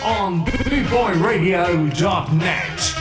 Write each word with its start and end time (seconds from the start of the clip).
on 0.05 0.45
bootboyradio.net. 0.45 2.98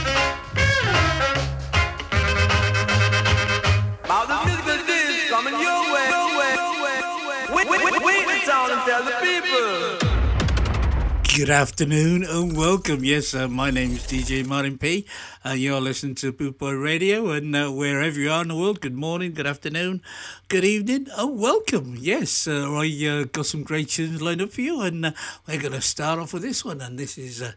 Good 11.37 11.51
afternoon 11.51 12.23
and 12.23 12.57
welcome. 12.57 13.03
Yes, 13.03 13.35
uh, 13.35 13.47
my 13.47 13.69
name 13.69 13.91
is 13.91 14.07
DJ 14.07 14.43
Martyn 14.43 14.79
P. 14.79 15.05
Uh, 15.45 15.51
you're 15.51 15.79
listening 15.79 16.15
to 16.15 16.31
Boot 16.31 16.57
Boy 16.57 16.71
Radio, 16.71 17.29
and 17.29 17.55
uh, 17.55 17.69
wherever 17.69 18.19
you 18.19 18.31
are 18.31 18.41
in 18.41 18.47
the 18.47 18.55
world, 18.55 18.81
good 18.81 18.95
morning, 18.95 19.35
good 19.35 19.45
afternoon, 19.45 20.01
good 20.47 20.65
evening, 20.65 21.05
and 21.15 21.39
welcome. 21.39 21.95
Yes, 21.95 22.47
uh, 22.47 22.73
I 22.73 22.87
uh, 23.05 23.25
got 23.25 23.45
some 23.45 23.61
great 23.61 23.89
tunes 23.89 24.19
lined 24.19 24.41
up 24.41 24.49
for 24.49 24.61
you, 24.61 24.81
and 24.81 25.05
uh, 25.05 25.11
we're 25.47 25.61
going 25.61 25.73
to 25.73 25.81
start 25.81 26.17
off 26.17 26.33
with 26.33 26.41
this 26.41 26.65
one, 26.65 26.81
and 26.81 26.97
this 26.97 27.19
is 27.19 27.39
uh, 27.39 27.51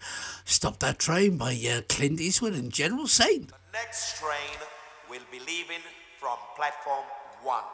"Stop 0.45 0.81
That 0.81 0.99
Train" 0.99 1.39
by 1.39 1.57
Clint 1.89 2.21
Eastwood 2.21 2.53
and 2.53 2.71
General 2.71 3.07
Saint. 3.07 3.49
The 3.49 3.55
next 3.73 4.19
train 4.19 4.59
will 5.09 5.25
be 5.33 5.39
leaving 5.39 5.81
from 6.19 6.37
platform 6.55 7.07
one. 7.43 7.65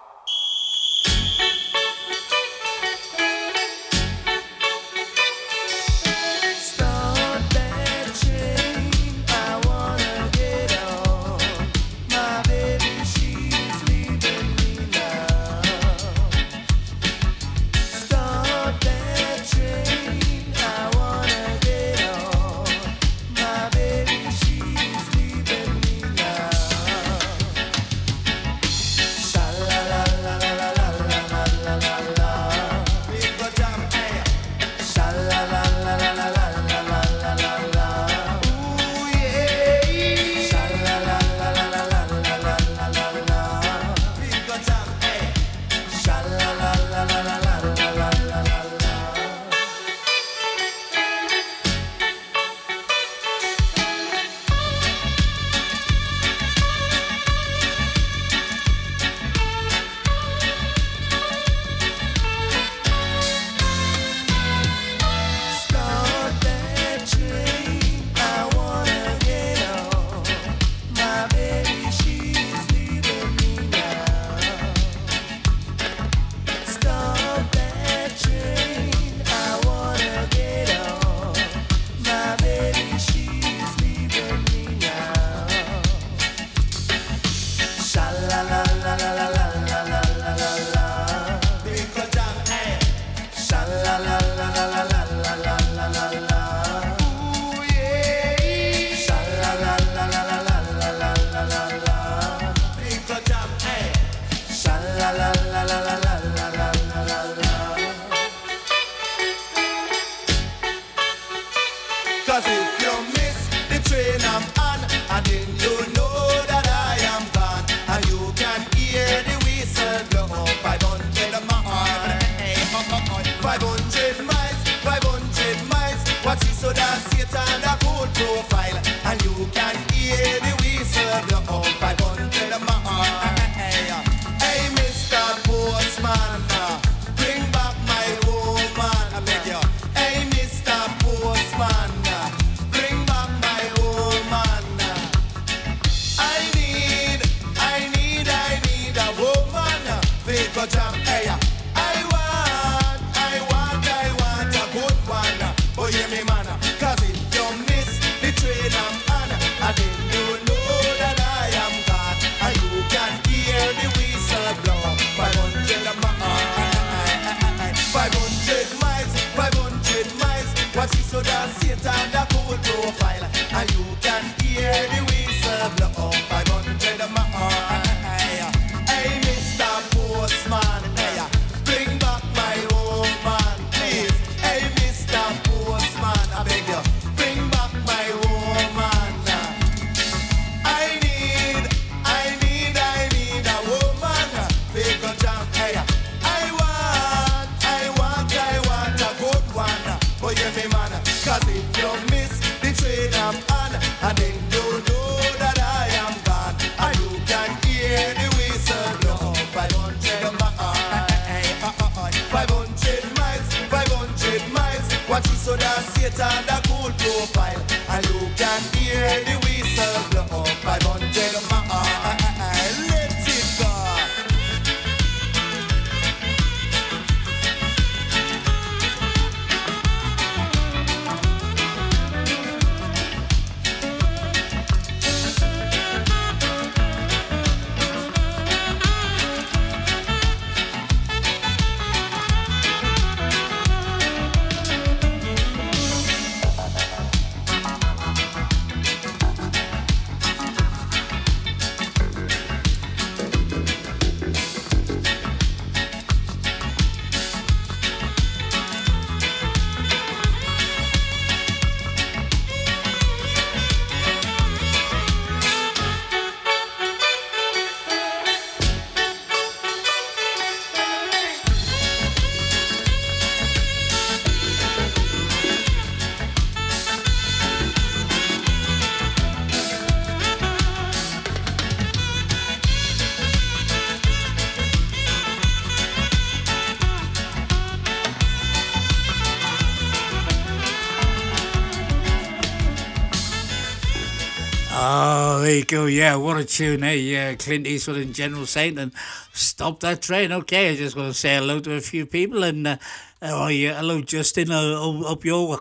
Go. 295.67 295.87
Yeah, 295.87 296.17
what 296.17 296.37
a 296.37 296.45
tune, 296.45 296.85
eh? 296.85 296.93
Yeah, 296.93 297.35
Clint 297.35 297.67
Eastwood 297.67 297.99
and 297.99 298.15
General 298.15 298.47
Saint 298.47 298.79
and 298.79 298.93
Stop 299.33 299.81
That 299.81 300.03
Train. 300.03 300.33
Okay, 300.33 300.71
I 300.71 300.77
just 300.77 300.97
want 300.97 301.09
to 301.09 301.15
say 301.15 301.37
hello 301.37 301.61
to 301.61 301.75
a 301.75 301.81
few 301.81 302.07
people 302.07 302.45
and 302.45 302.67
uh, 302.67 302.77
oh, 303.23 303.49
yeah, 303.49 303.75
hello, 303.79 304.01
Justin. 304.01 304.51
Uh, 304.51 304.77
hope 304.77 305.25
you're 305.25 305.61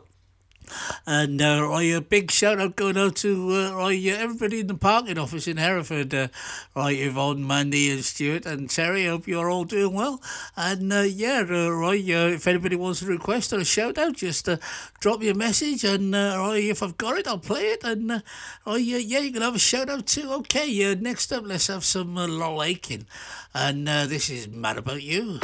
and 1.05 1.41
uh, 1.41 1.67
right, 1.67 1.93
a 1.93 2.01
big 2.01 2.31
shout 2.31 2.59
out 2.59 2.75
going 2.75 2.97
out 2.97 3.15
to 3.17 3.51
uh, 3.51 3.75
right, 3.75 3.99
uh, 4.07 4.17
everybody 4.17 4.61
in 4.61 4.67
the 4.67 4.75
parking 4.75 5.17
office 5.17 5.47
in 5.47 5.57
Hereford. 5.57 6.13
Uh, 6.13 6.27
right, 6.75 6.97
Yvonne, 6.97 7.45
Mandy, 7.45 7.91
and 7.91 8.03
Stuart 8.03 8.45
and 8.45 8.69
Terry. 8.69 9.05
Hope 9.05 9.27
you're 9.27 9.49
all 9.49 9.63
doing 9.63 9.93
well. 9.93 10.21
And 10.57 10.93
uh, 10.93 11.01
yeah, 11.01 11.43
uh, 11.49 11.69
right, 11.69 12.01
uh, 12.09 12.31
if 12.33 12.47
anybody 12.47 12.75
wants 12.75 13.01
a 13.01 13.05
request 13.05 13.51
or 13.51 13.59
a 13.59 13.65
shout 13.65 13.97
out, 13.97 14.15
just 14.15 14.47
uh, 14.47 14.57
drop 14.99 15.19
me 15.19 15.29
a 15.29 15.33
message. 15.33 15.83
And 15.83 16.15
uh, 16.15 16.35
right, 16.37 16.63
if 16.63 16.81
I've 16.81 16.97
got 16.97 17.17
it, 17.17 17.27
I'll 17.27 17.37
play 17.37 17.67
it. 17.71 17.83
And 17.83 18.11
uh, 18.11 18.19
oh 18.65 18.75
yeah, 18.75 18.97
yeah, 18.97 19.19
you 19.19 19.31
can 19.31 19.41
have 19.41 19.55
a 19.55 19.59
shout 19.59 19.89
out 19.89 20.07
too. 20.07 20.31
Okay, 20.31 20.91
uh, 20.91 20.95
next 20.95 21.31
up, 21.33 21.43
let's 21.45 21.67
have 21.67 21.83
some 21.83 22.17
uh, 22.17 22.27
Laurel 22.27 22.63
Aitken. 22.63 23.05
And 23.53 23.87
uh, 23.87 24.05
this 24.05 24.29
is 24.29 24.47
Mad 24.47 24.77
About 24.77 25.03
You. 25.03 25.39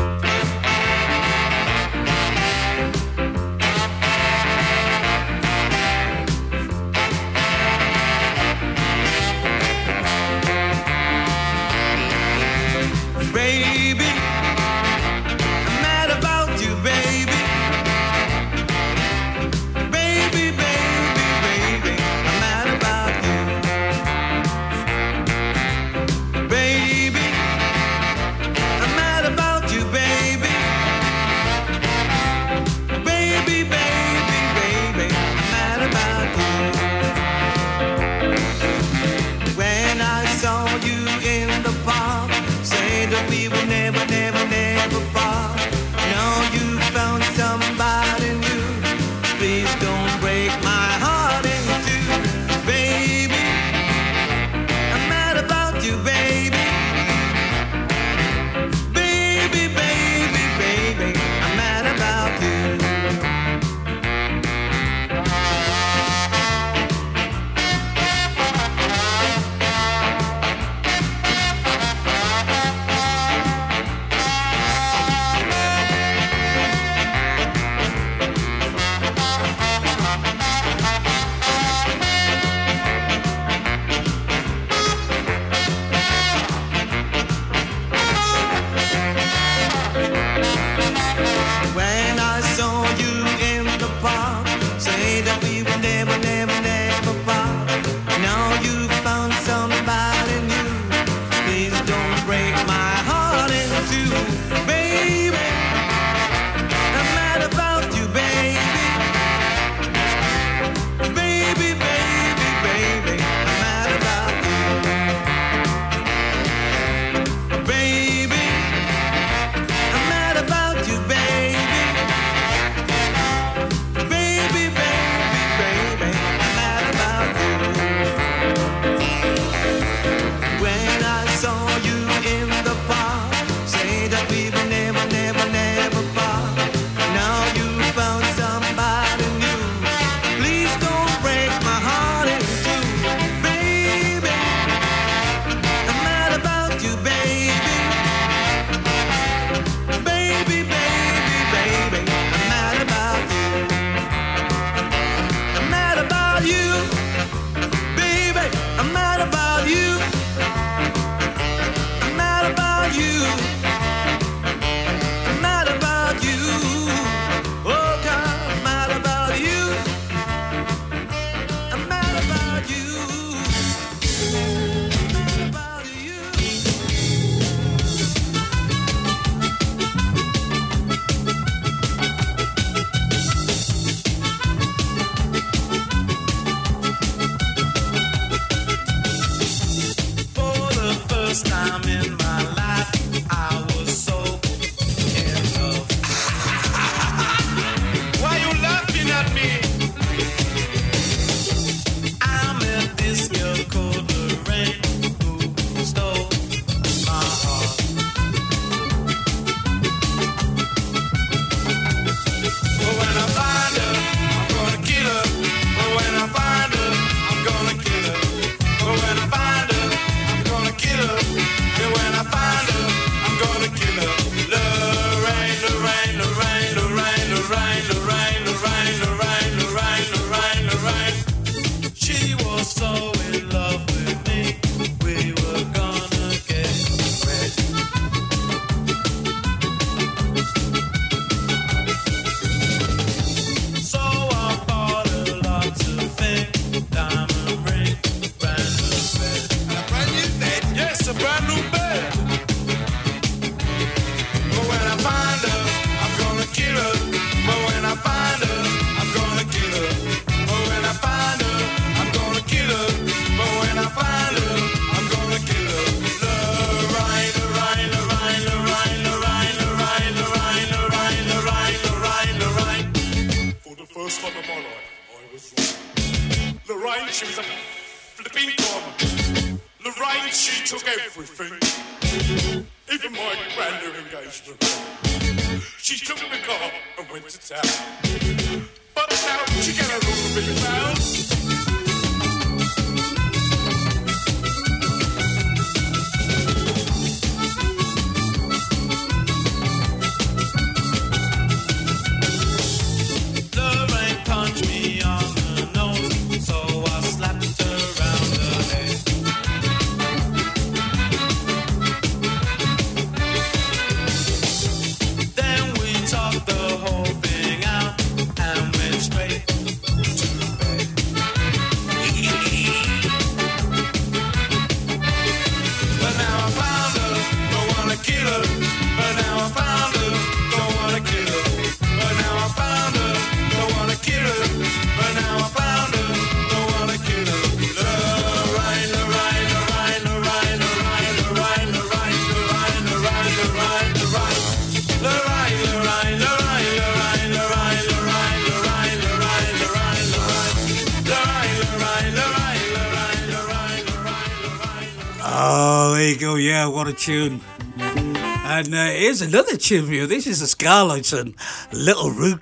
a 356.92 356.94
tune. 356.94 357.40
And 357.78 358.74
uh, 358.74 358.86
here's 358.88 359.22
another 359.22 359.56
tune 359.56 359.86
for 359.86 359.94
you. 359.94 360.08
This 360.08 360.28
is 360.28 360.42
a 360.42 360.48
Scarlet 360.48 361.14
and 361.14 361.34
Little 361.72 362.12
Root 362.12 362.42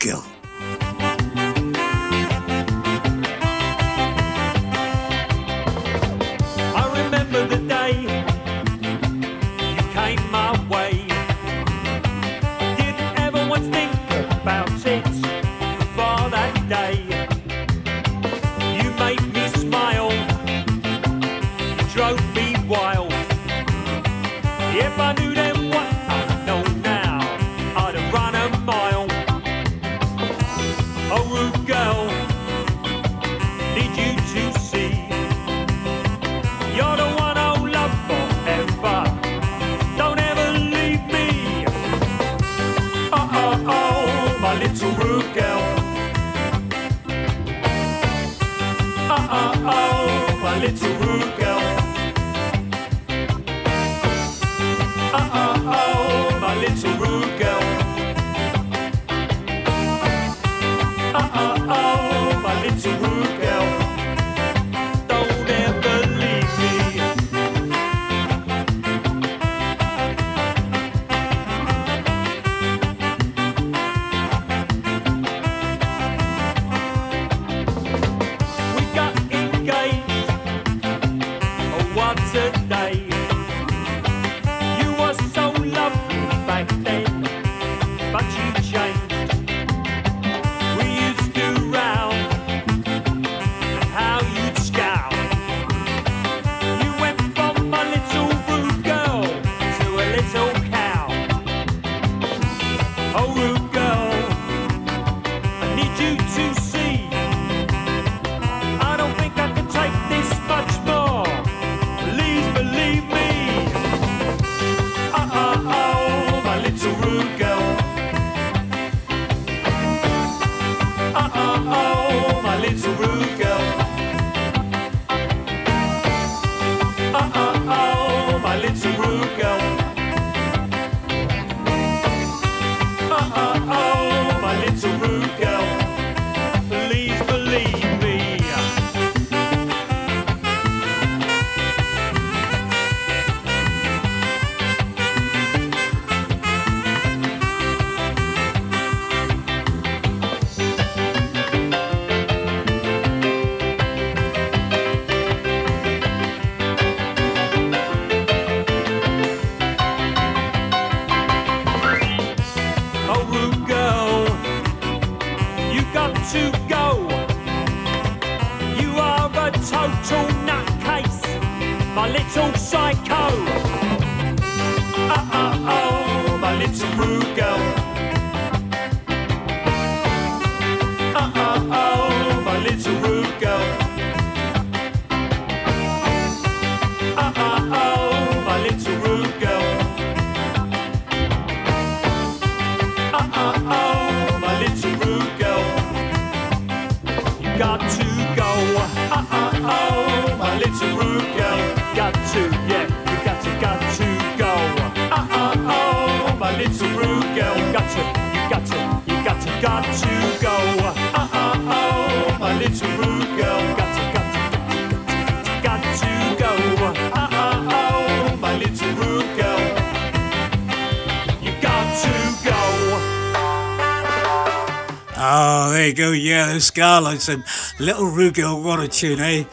Scarlines 226.60 227.34
and 227.34 227.44
Little 227.80 228.06
Rugel. 228.06 228.64
What 228.64 228.80
a 228.80 228.88
tune, 228.88 229.20
eh? 229.20 229.46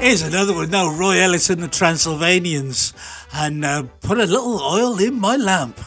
Here's 0.00 0.22
another 0.22 0.54
one 0.54 0.70
now 0.70 0.90
Roy 0.90 1.18
Ellis 1.20 1.50
and 1.50 1.62
the 1.62 1.68
Transylvanians. 1.68 2.92
And 3.34 3.64
uh, 3.64 3.84
put 4.00 4.18
a 4.18 4.26
little 4.26 4.60
oil 4.60 4.98
in 4.98 5.20
my 5.20 5.36
lamp. 5.36 5.78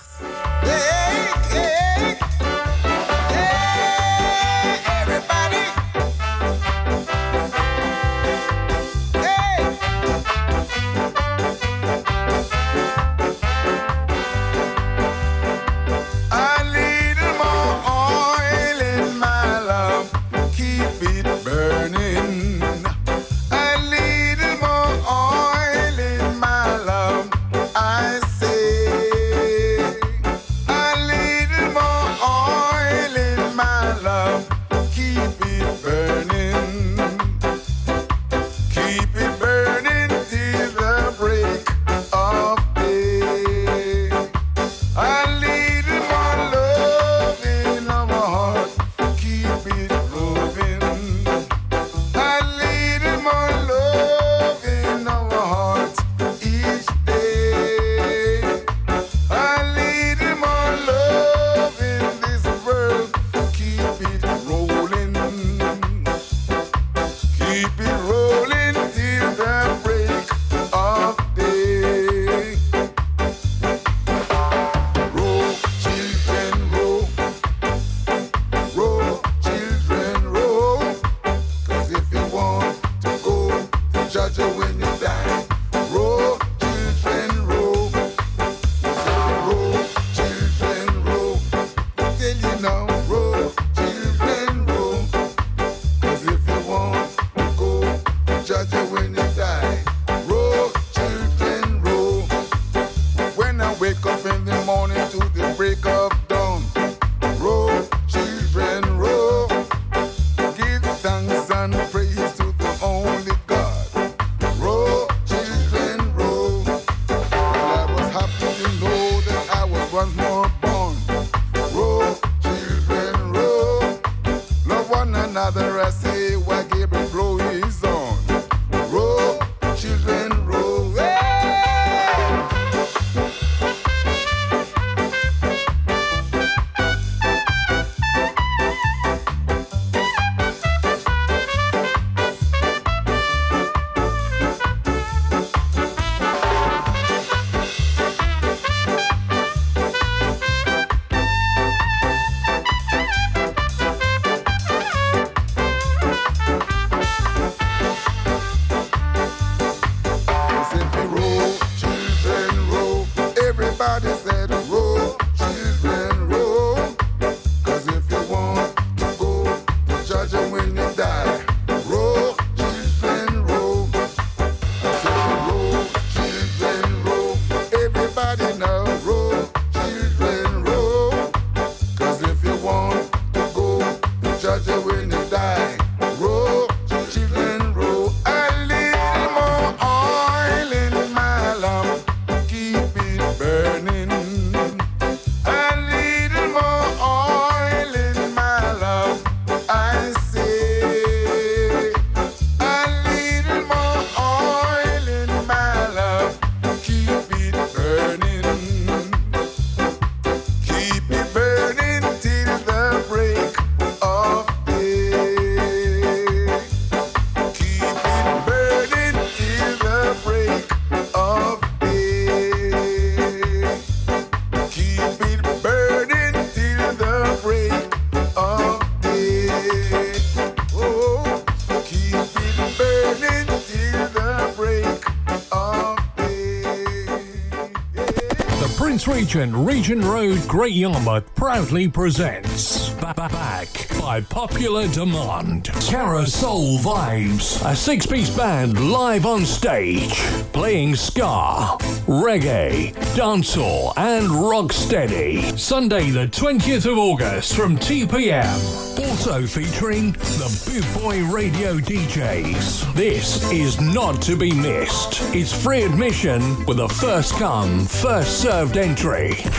Station, 239.35 239.65
Regent 239.65 240.03
Road, 240.05 240.47
Great 240.47 240.73
Yarmouth 240.75 241.35
proudly 241.35 241.89
presents 241.89 242.89
Back 242.91 243.89
by 243.99 244.21
Popular 244.29 244.87
Demand. 244.87 245.65
Carousel 245.81 246.77
Vibes, 246.77 247.69
a 247.69 247.75
six 247.75 248.05
piece 248.05 248.29
band 248.29 248.89
live 248.89 249.25
on 249.25 249.45
stage, 249.45 250.13
playing 250.53 250.95
ska, 250.95 251.77
reggae, 252.07 252.93
dancehall, 253.17 253.91
and 253.97 254.29
rocksteady. 254.29 255.59
Sunday, 255.59 256.11
the 256.11 256.27
20th 256.27 256.89
of 256.89 256.97
August 256.97 257.57
from 257.57 257.77
2 257.77 258.07
pm 258.07 258.94
also 259.15 259.47
featuring 259.47 260.11
the 260.11 260.61
Boot 260.65 260.85
Boy 261.01 261.23
Radio 261.31 261.77
DJs. 261.77 262.93
This 262.95 263.49
is 263.49 263.79
not 263.79 264.21
to 264.23 264.35
be 264.35 264.53
missed. 264.53 265.21
It's 265.33 265.53
free 265.53 265.83
admission 265.83 266.65
with 266.65 266.81
a 266.81 266.89
first 266.89 267.33
come, 267.35 267.85
first 267.85 268.41
served 268.41 268.75
entry. 268.75 269.35
For 269.35 269.49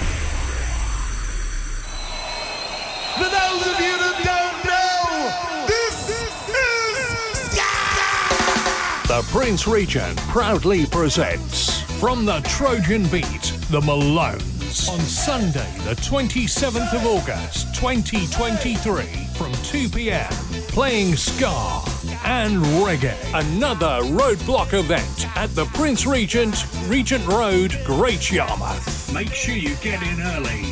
those 3.24 3.66
of 3.66 3.80
you 3.80 3.96
that 3.96 4.20
don't 4.28 4.62
know, 4.68 5.32
this, 5.66 6.10
is 6.10 6.28
Ska! 7.48 9.08
The 9.08 9.22
Prince 9.32 9.66
Regent 9.66 10.18
proudly 10.28 10.84
presents 10.84 11.80
from 11.98 12.26
the 12.26 12.40
Trojan 12.40 13.04
Beat, 13.04 13.54
the 13.70 13.80
Malones 13.80 14.90
on 14.90 15.00
Sunday, 15.00 15.72
the 15.84 15.94
27th 15.94 16.92
of 16.92 17.06
August, 17.06 17.74
2023. 17.74 19.25
2 19.76 19.90
p.m., 19.90 20.32
playing 20.68 21.14
ska 21.16 21.82
and 22.24 22.56
reggae. 22.80 23.14
Another 23.34 24.00
roadblock 24.08 24.72
event 24.72 25.36
at 25.36 25.54
the 25.54 25.66
Prince 25.66 26.06
Regent, 26.06 26.64
Regent 26.86 27.26
Road, 27.26 27.78
Great 27.84 28.32
Yarmouth. 28.32 29.12
Make 29.12 29.34
sure 29.34 29.54
you 29.54 29.74
get 29.76 30.00
in 30.02 30.22
early. 30.22 30.65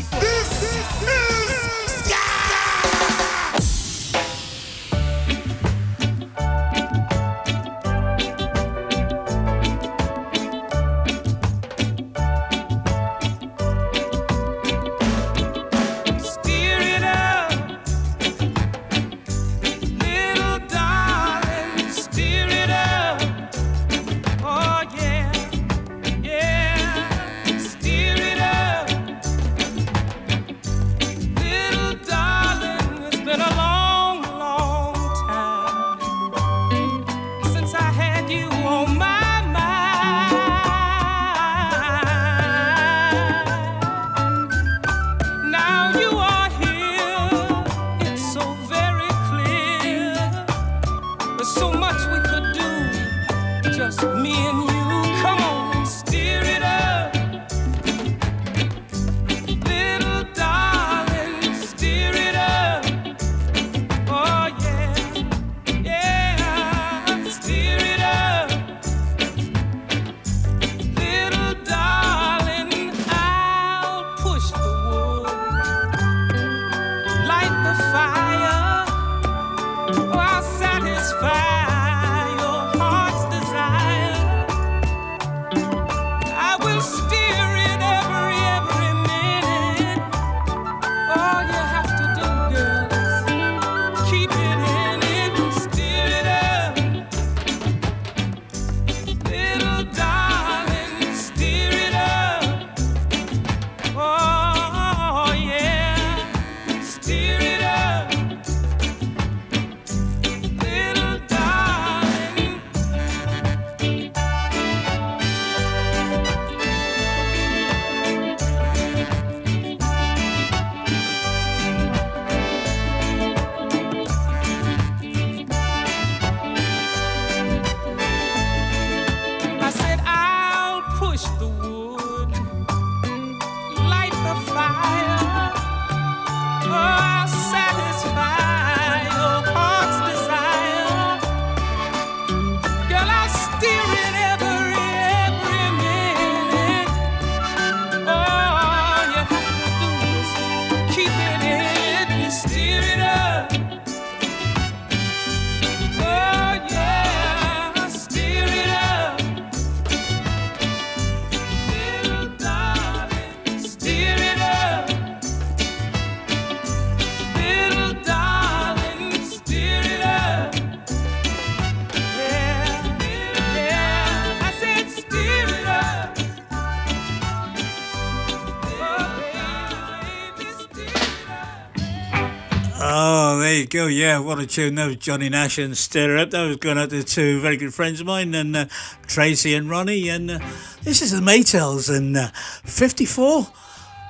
there 183.55 183.61
you 183.61 183.67
go. 183.69 183.87
Yeah, 183.87 184.19
what 184.19 184.41
a 184.41 184.47
tune. 184.49 184.75
That 184.75 184.87
was 184.87 184.97
Johnny 184.97 185.29
Nash 185.29 185.59
and 185.59 185.79
Stir 185.79 186.17
Up. 186.17 186.31
That 186.31 186.45
was 186.45 186.57
going 186.57 186.77
out 186.77 186.91
to 186.91 187.05
two 187.05 187.41
very 187.41 187.57
good 187.57 187.73
friends 187.73 188.01
of 188.01 188.07
mine, 188.07 188.35
and 188.35 188.57
uh, 188.57 188.67
Tracy 189.07 189.55
and 189.55 189.71
Ronnie. 189.71 190.09
And 190.09 190.29
uh, 190.29 190.39
this 190.83 191.03
is 191.03 191.13
the 191.13 191.21
Maytals 191.21 191.95
and 191.95 192.17
uh, 192.17 192.31
54, 192.65 193.47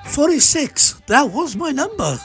46. 0.07 1.01
That 1.05 1.29
was 1.31 1.55
my 1.55 1.69
number. 1.69 2.17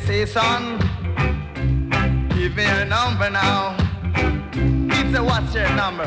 say, 0.00 0.26
son, 0.26 0.78
give 2.30 2.54
me 2.54 2.64
your 2.64 2.84
number 2.84 3.30
now. 3.30 3.76
He 4.14 5.14
a 5.14 5.22
what's 5.22 5.54
your 5.54 5.68
number? 5.70 6.04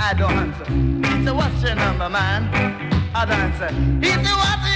I 0.00 0.14
don't 0.16 0.32
answer. 0.32 0.64
He 1.18 1.26
a 1.26 1.34
what's 1.34 1.62
your 1.62 1.74
number, 1.74 2.08
man? 2.08 2.48
I 3.14 3.24
don't 3.24 3.38
answer. 3.38 3.68
He 4.00 4.12
a 4.12 4.22
what's 4.22 4.69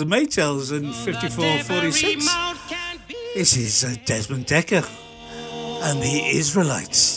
the 0.00 0.06
Maytals 0.06 0.72
in 0.72 0.90
5446. 0.94 2.26
This 3.34 3.54
is 3.54 3.84
uh, 3.84 3.94
Desmond 4.06 4.46
Dekker 4.46 4.82
and 5.82 6.00
the 6.00 6.38
Israelites. 6.38 7.09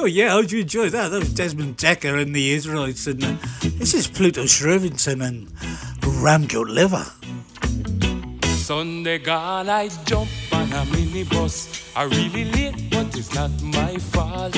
Oh. 0.00 0.04
Yeah, 0.04 0.28
how'd 0.28 0.52
you 0.52 0.60
enjoy 0.60 0.90
that? 0.90 1.08
That 1.08 1.18
was 1.18 1.34
Desmond 1.34 1.76
Dekker 1.76 2.22
and 2.22 2.32
the 2.32 2.52
Israelites. 2.52 3.08
And 3.08 3.24
uh, 3.24 3.34
this 3.62 3.94
is 3.94 4.06
Pluto 4.06 4.44
Shervington 4.44 5.26
and 5.26 5.48
Ramgoat 6.22 6.68
Liver. 6.68 7.04
Sunday 8.46 9.18
gone, 9.18 9.68
I 9.68 9.88
jump 10.04 10.30
on 10.52 10.72
a 10.72 10.84
minibus. 10.92 11.92
I 11.96 12.04
really 12.04 12.44
late, 12.44 12.90
but 12.90 13.16
it's 13.18 13.34
not 13.34 13.50
my 13.60 13.96
fault. 13.98 14.56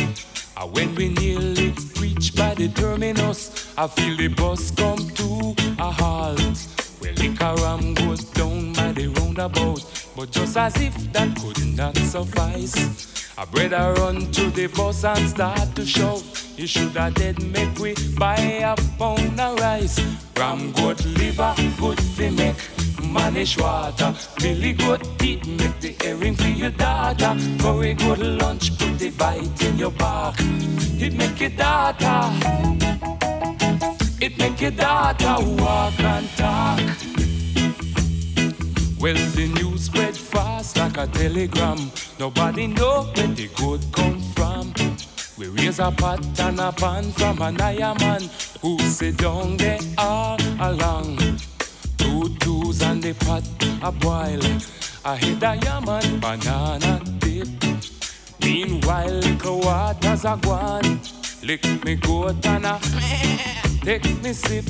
And 0.59 0.73
when 0.75 0.95
we 0.95 1.09
nearly 1.09 1.73
reach 1.99 2.37
by 2.37 2.55
the 2.55 2.69
terminus, 2.69 3.73
I 3.79 3.87
feel 3.87 4.19
the 4.19 4.29
bus 4.29 4.71
come 4.73 5.09
to 5.09 5.55
a 5.79 5.91
halt. 5.91 6.67
Well, 7.01 7.15
liquor 7.15 7.55
ram 7.63 7.95
goes 7.95 8.25
down 8.25 8.75
by 8.75 8.93
the 8.93 9.09
roundabout, 9.09 9.83
but 10.15 10.31
just 10.33 10.59
as 10.59 10.77
if 10.83 10.95
that 11.15 11.35
could 11.41 11.77
not 11.77 11.97
suffice. 11.97 13.10
I 13.41 13.47
brother 13.47 13.95
run 13.95 14.31
to 14.33 14.51
the 14.51 14.67
bus 14.67 15.03
and 15.03 15.27
start 15.27 15.75
to 15.75 15.87
shout. 15.87 16.23
You 16.59 16.67
should 16.67 16.93
have 16.93 17.15
dead 17.15 17.43
make 17.43 17.79
we 17.79 17.95
buy 18.19 18.37
a 18.37 18.77
pound 18.99 19.41
of 19.41 19.59
rice. 19.59 19.99
Ram 20.37 20.73
good 20.73 21.03
liver, 21.07 21.55
good 21.81 21.99
fi 21.99 22.29
make 22.29 22.57
manish 23.15 23.59
water. 23.59 24.15
Billy 24.43 24.75
good 24.75 25.09
teeth 25.19 25.47
make 25.47 25.81
the 25.81 25.97
earring 26.07 26.35
for 26.35 26.49
your 26.49 26.69
daughter. 26.73 27.35
Curry 27.61 27.95
good 27.95 28.19
lunch, 28.19 28.77
put 28.79 28.99
the 28.99 29.09
bite 29.09 29.63
in 29.65 29.79
your 29.79 29.93
back. 29.93 30.35
It 31.01 31.15
make 31.15 31.41
your 31.41 31.49
daughter. 31.49 32.21
It 34.21 34.37
make 34.37 34.61
your 34.61 34.73
daughter 34.73 35.37
walk 35.57 35.99
and 35.99 36.29
talk. 36.37 36.81
Well, 39.01 39.15
the 39.15 39.51
news 39.55 39.85
spread 39.85 40.15
fast 40.15 40.77
like 40.77 40.99
a 40.99 41.07
telegram. 41.07 41.90
Nobody 42.21 42.67
know 42.67 43.05
where 43.15 43.29
the 43.29 43.49
good 43.57 43.81
come 43.93 44.21
from. 44.35 44.75
We 45.39 45.47
raise 45.49 45.79
a 45.79 45.91
pot 45.91 46.21
and 46.39 46.61
a 46.61 46.71
pan 46.71 47.13
from 47.13 47.41
an 47.41 47.57
man 47.57 48.29
who 48.61 48.79
sit 48.81 49.17
down 49.17 49.57
there 49.57 49.79
all 49.97 50.39
along. 50.61 51.17
Two 51.97 52.29
twos 52.41 52.83
and 52.83 53.03
the 53.03 53.15
pot 53.15 53.43
a 53.83 53.91
boil. 53.91 54.43
I 55.03 55.17
hit 55.17 55.43
a 55.43 55.57
yaman 55.65 56.21
banana 56.21 57.01
dip. 57.21 57.49
Meanwhile, 58.43 59.15
liquor 59.15 59.57
waters 59.57 60.27
a 60.27 60.39
gone. 60.43 61.01
Lick 61.43 61.65
me 61.87 61.95
goat 61.95 62.45
and 62.45 62.67
a 62.67 62.79
take 63.83 64.23
me 64.23 64.35
sip. 64.35 64.67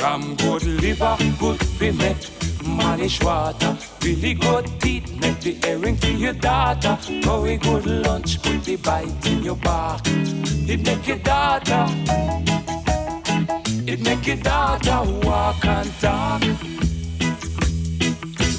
Ram 0.00 0.36
good 0.36 0.62
liver, 0.62 1.16
good 1.40 1.60
fi 1.60 1.90
make 1.90 2.43
manish 2.64 3.22
water. 3.24 3.76
Really 4.02 4.34
good 4.34 4.66
teeth, 4.80 5.10
make 5.20 5.40
the 5.40 5.56
earring 5.66 5.96
for 5.96 6.08
your 6.08 6.32
daughter. 6.32 6.98
Very 7.22 7.56
good 7.56 7.86
lunch, 7.86 8.42
put 8.42 8.64
the 8.64 8.76
bite 8.76 9.26
in 9.26 9.42
your 9.42 9.56
back. 9.56 10.00
It 10.06 10.82
make 10.84 11.06
your 11.06 11.18
daughter, 11.18 11.86
it 13.86 14.00
make 14.00 14.26
your 14.26 14.36
daughter 14.36 15.02
walk 15.26 15.64
and 15.64 15.90
talk. 16.00 16.42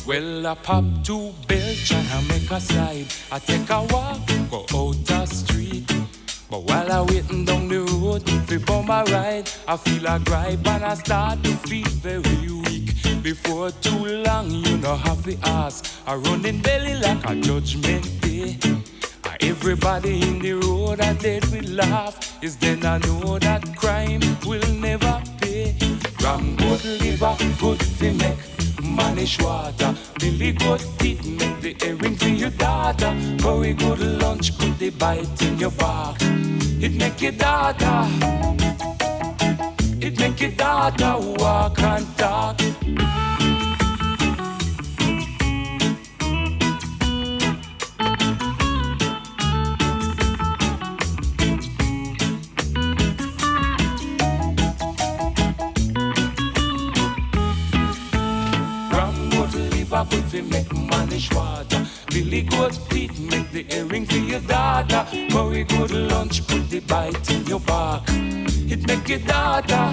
Well, 0.08 0.46
I 0.46 0.54
pop 0.54 0.84
to 1.06 1.34
Belgium 1.48 1.98
and 1.98 2.10
I 2.14 2.22
make 2.30 2.52
a 2.52 2.62
slide. 2.62 3.08
I 3.32 3.40
take 3.40 3.70
a 3.72 3.82
walk, 3.90 4.20
go 4.52 4.66
out 4.74 5.06
the 5.06 5.26
street. 5.26 5.92
But 6.48 6.62
while 6.62 6.92
I 6.92 7.02
waiting 7.02 7.44
down 7.44 7.65
road 8.16 8.66
for 8.68 8.84
my 8.84 9.04
ride, 9.04 9.50
I 9.68 9.78
feel 9.78 10.06
a 10.08 10.20
gripe 10.20 10.66
and 10.68 10.84
I 10.84 10.94
start 10.96 11.44
to 11.44 11.52
feel 11.68 11.88
very 11.88 12.52
weak. 12.52 12.94
Before 13.22 13.72
too 13.72 14.24
long, 14.24 14.50
you 14.50 14.78
know 14.78 14.96
have 14.96 15.24
to 15.24 15.38
ask. 15.44 15.86
I 16.08 16.16
running 16.16 16.62
belly 16.62 16.96
like 16.96 17.24
a 17.30 17.36
judgment 17.36 18.06
day. 18.22 18.58
Ah, 19.26 19.36
Everybody 19.42 20.22
in 20.22 20.40
the 20.40 20.54
road 20.54 21.02
are 21.02 21.14
dead 21.16 21.46
with 21.52 21.70
laugh. 21.70 22.16
Is 22.44 22.56
then 22.58 22.86
I 22.86 22.98
know 23.00 23.40
that 23.40 23.64
crime 23.76 24.22
will 24.46 24.68
never 24.74 25.22
pay. 25.42 25.76
Ram 26.24 26.56
good 26.56 26.84
liver, 26.86 27.36
good 27.60 27.80
to 27.80 28.14
make 28.14 28.55
manish 28.96 29.42
water. 29.44 29.94
Billy 30.20 30.52
good 30.54 30.82
teeth 31.00 31.26
make 31.26 31.60
the 31.62 31.76
earring 31.86 32.16
for 32.16 32.28
your 32.28 32.50
daughter. 32.52 33.12
Curry 33.42 33.74
good 33.74 34.00
lunch, 34.00 34.58
put 34.58 34.78
the 34.80 34.90
bite 34.92 35.42
in 35.42 35.58
your 35.60 35.72
back. 35.72 36.16
It 36.82 36.94
make 36.94 37.22
your 37.22 37.34
daughter. 37.34 38.08
It 40.02 40.20
make 40.20 40.40
your 40.42 40.52
daughter 40.52 41.16
walk 41.40 41.80
and 41.80 42.18
talk. 42.18 42.62
Liver 60.12 60.28
fi 60.30 60.42
make 60.42 60.70
manish 60.90 61.34
water. 61.34 61.86
Billy 62.08 62.42
good 62.44 62.74
teeth 62.90 63.20
make 63.20 63.52
the 63.52 63.66
earring 63.76 64.06
for 64.06 64.18
your 64.18 64.40
daughter. 64.42 65.06
Curry 65.32 65.64
good 65.64 65.92
lunch 65.92 66.46
put 66.48 66.70
the 66.70 66.80
bite 66.82 67.32
in 67.32 67.46
your 67.46 67.60
back. 67.60 68.04
It 68.08 68.88
make 68.88 69.08
your 69.08 69.20
daughter. 69.20 69.92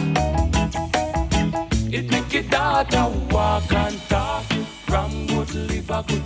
It 1.90 2.10
make 2.10 2.32
your 2.32 2.42
daughter 2.44 3.08
walk 3.30 3.72
and 3.72 4.00
talk. 4.08 4.44
Ram 4.88 5.26
good 5.26 5.54
liver 5.54 6.04
good 6.06 6.22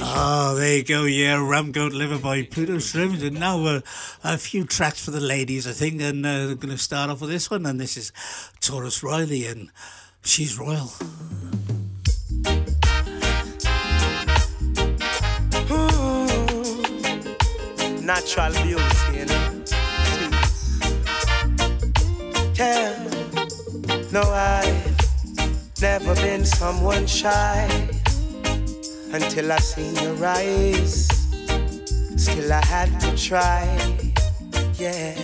Oh, 0.00 0.54
there 0.56 0.76
you 0.76 0.84
go. 0.84 1.04
Yeah, 1.04 1.44
Ram 1.48 1.72
Goat 1.72 1.92
Liver 1.92 2.18
by 2.18 2.42
Pluto 2.42 2.76
Slims. 2.76 3.24
And 3.24 3.38
now 3.38 3.64
uh, 3.64 3.80
a 4.24 4.38
few 4.38 4.64
tracks 4.64 5.04
for 5.04 5.10
the 5.10 5.20
ladies, 5.20 5.66
I 5.66 5.72
think. 5.72 6.00
And 6.00 6.24
uh, 6.24 6.46
we're 6.48 6.54
going 6.54 6.74
to 6.74 6.78
start 6.78 7.10
off 7.10 7.20
with 7.20 7.30
this 7.30 7.50
one. 7.50 7.66
And 7.66 7.80
this 7.80 7.96
is 7.96 8.12
Tarrus 8.60 9.02
Riley. 9.02 9.46
And 9.46 9.70
she's 10.22 10.58
royal. 10.58 10.90
Natural 18.08 18.50
beauty, 18.62 18.82
you 19.12 19.26
know. 19.26 19.64
Yeah. 22.54 22.96
No, 24.10 24.22
I've 24.22 25.82
never 25.82 26.14
been 26.14 26.46
someone 26.46 27.06
shy 27.06 27.68
until 29.12 29.52
I 29.52 29.58
seen 29.58 29.94
your 29.96 30.24
eyes. 30.24 31.06
Still, 32.16 32.50
I 32.50 32.64
had 32.64 32.98
to 33.02 33.14
try. 33.14 33.66
Yeah. 34.78 35.14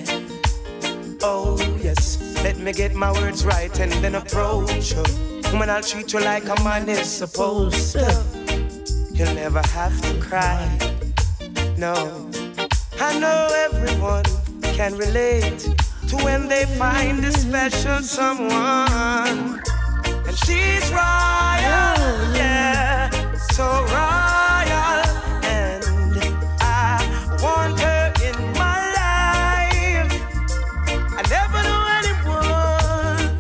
Oh, 1.23 1.57
yes. 1.83 2.19
Let 2.45 2.59
me 2.59 2.75
get 2.75 2.95
my 2.95 3.13
words 3.13 3.47
right 3.47 3.81
and 3.81 3.93
then 4.05 4.17
approach 4.17 4.93
you. 4.93 5.03
Woman, 5.53 5.71
I'll 5.71 5.81
treat 5.81 6.13
you 6.13 6.21
like 6.21 6.45
a 6.51 6.63
man 6.63 6.87
is 6.91 7.11
supposed 7.11 7.93
to. 7.93 8.25
You'll 9.15 9.33
never 9.33 9.63
have 9.69 9.99
to 10.03 10.21
cry. 10.21 10.79
No. 11.79 12.31
I 13.01 13.19
know 13.19 13.49
everyone 13.71 14.25
can 14.75 14.97
relate 14.97 15.59
to 16.09 16.17
when 16.25 16.49
they 16.49 16.65
find 16.79 17.25
a 17.25 17.33
special 17.33 18.01
someone. 18.01 19.61
And 20.27 20.37
she's 20.45 20.91
royal, 20.91 21.97
yeah, 22.37 23.09
so 23.53 23.65
royal. 23.65 25.03
And 25.45 25.85
I 26.61 26.99
want 27.43 27.81
her 27.81 28.13
in 28.23 28.37
my 28.53 28.79
life. 29.01 30.13
I 31.17 31.23
never 31.31 31.63
knew 31.67 31.85
anyone 31.99 33.31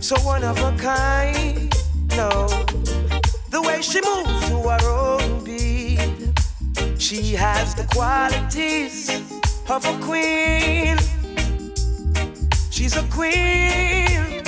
so 0.00 0.16
one 0.20 0.42
of 0.44 0.58
a 0.58 0.72
kind. 0.78 1.72
No, 2.16 2.48
the 3.50 3.60
way 3.62 3.82
she 3.82 4.00
moves 4.00 4.35
She 7.06 7.34
has 7.34 7.72
the 7.76 7.84
qualities 7.84 9.08
of 9.70 9.86
a 9.86 9.96
queen. 10.04 10.98
She's 12.68 12.96
a 12.96 13.04
queen. 13.04 14.42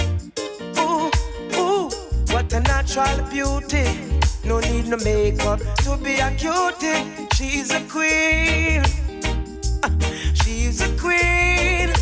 Ooh, 0.77 1.09
ooh, 1.55 1.89
what 2.33 2.53
a 2.53 2.59
natural 2.59 3.23
beauty. 3.31 3.87
No 4.45 4.59
need 4.59 4.89
no 4.89 4.97
makeup 4.97 5.61
to 5.85 5.97
be 6.03 6.15
a 6.15 6.35
cutie. 6.35 7.29
She's 7.37 7.71
a 7.71 7.81
queen. 7.83 8.83
She's 10.35 10.81
a 10.81 10.91
queen. 10.99 11.93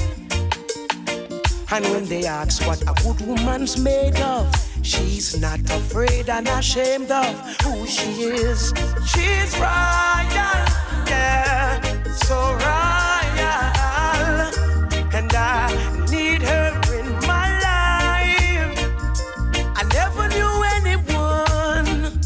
And 1.70 1.84
when 1.92 2.07
they 2.07 2.24
ask 2.24 2.66
what 2.66 2.80
a 2.80 2.94
good 3.02 3.20
woman's 3.26 3.76
made 3.76 4.18
of, 4.22 4.50
she's 4.87 5.39
not 5.41 5.61
afraid 5.70 6.30
and 6.30 6.47
ashamed 6.49 7.11
of 7.11 7.34
who 7.62 7.87
she 7.87 8.11
is. 8.22 8.72
She's 9.05 9.53
royal, 9.59 10.62
yeah, 11.11 11.80
so 12.12 12.37
royal. 12.66 13.66
And 15.12 15.32
I 15.34 16.07
need 16.11 16.43
her 16.43 16.70
in 16.99 17.11
my 17.26 17.49
life. 17.68 18.78
I 19.74 19.82
never 19.93 20.28
knew 20.28 20.55
anyone 20.78 22.22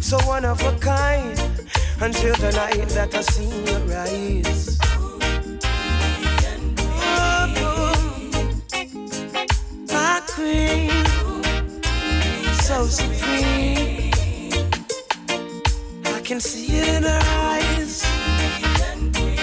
so 0.00 0.18
one 0.26 0.44
of 0.44 0.60
a 0.62 0.76
kind 0.78 1.40
until 2.00 2.34
the 2.36 2.52
night 2.52 2.88
that 2.90 3.14
I 3.14 3.20
seen 3.22 3.66
your 3.66 3.96
eyes. 3.96 4.78
Oh, 4.82 5.18
oh. 7.56 7.94
my 9.90 10.20
queen, 10.26 11.03
so 12.74 12.86
supreme. 12.86 14.10
I 16.16 16.20
can 16.24 16.40
see 16.40 16.76
it 16.78 16.88
in 16.88 17.02
her 17.04 17.22
eyes, 17.50 18.02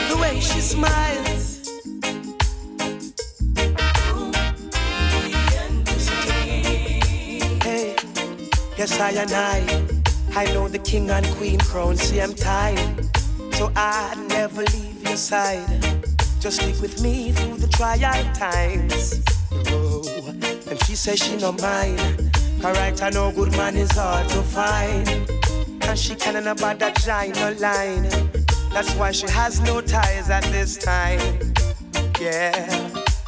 the 0.10 0.18
way 0.22 0.40
she 0.40 0.60
smiles. 0.60 1.42
Hey, 7.64 7.96
yes 8.78 9.00
I 9.00 9.12
and 9.12 9.32
I, 9.32 9.60
I 10.36 10.46
know 10.54 10.68
the 10.68 10.80
king 10.80 11.10
and 11.10 11.26
queen 11.38 11.60
crown. 11.60 11.96
See 11.96 12.20
I'm 12.20 12.34
tired, 12.34 13.08
so 13.54 13.72
I 13.78 14.14
never 14.28 14.64
leave 14.64 15.02
your 15.08 15.16
side. 15.16 15.82
Just 16.42 16.62
stick 16.62 16.82
with 16.82 17.02
me 17.02 17.32
through 17.32 17.58
the 17.60 17.68
trial 17.68 18.24
times. 18.34 19.24
Oh, 19.68 20.04
and 20.70 20.78
she 20.84 20.96
says 20.96 21.20
she 21.20 21.38
no 21.38 21.54
mind. 21.54 22.41
Alright, 22.64 23.02
I 23.02 23.10
know 23.10 23.32
good 23.32 23.52
man 23.58 23.76
is 23.76 23.92
hard 23.94 24.30
to 24.30 24.44
find. 24.44 25.08
And 25.82 25.98
she 25.98 26.14
can't 26.14 26.46
about 26.46 26.78
that 26.78 26.96
giant 26.98 27.60
line. 27.60 28.04
That's 28.72 28.94
why 28.94 29.12
she 29.12 29.28
has 29.30 29.60
no 29.62 29.82
ties 29.82 30.30
at 30.30 30.44
this 30.44 30.78
time. 30.78 31.20
Yeah, 32.20 32.54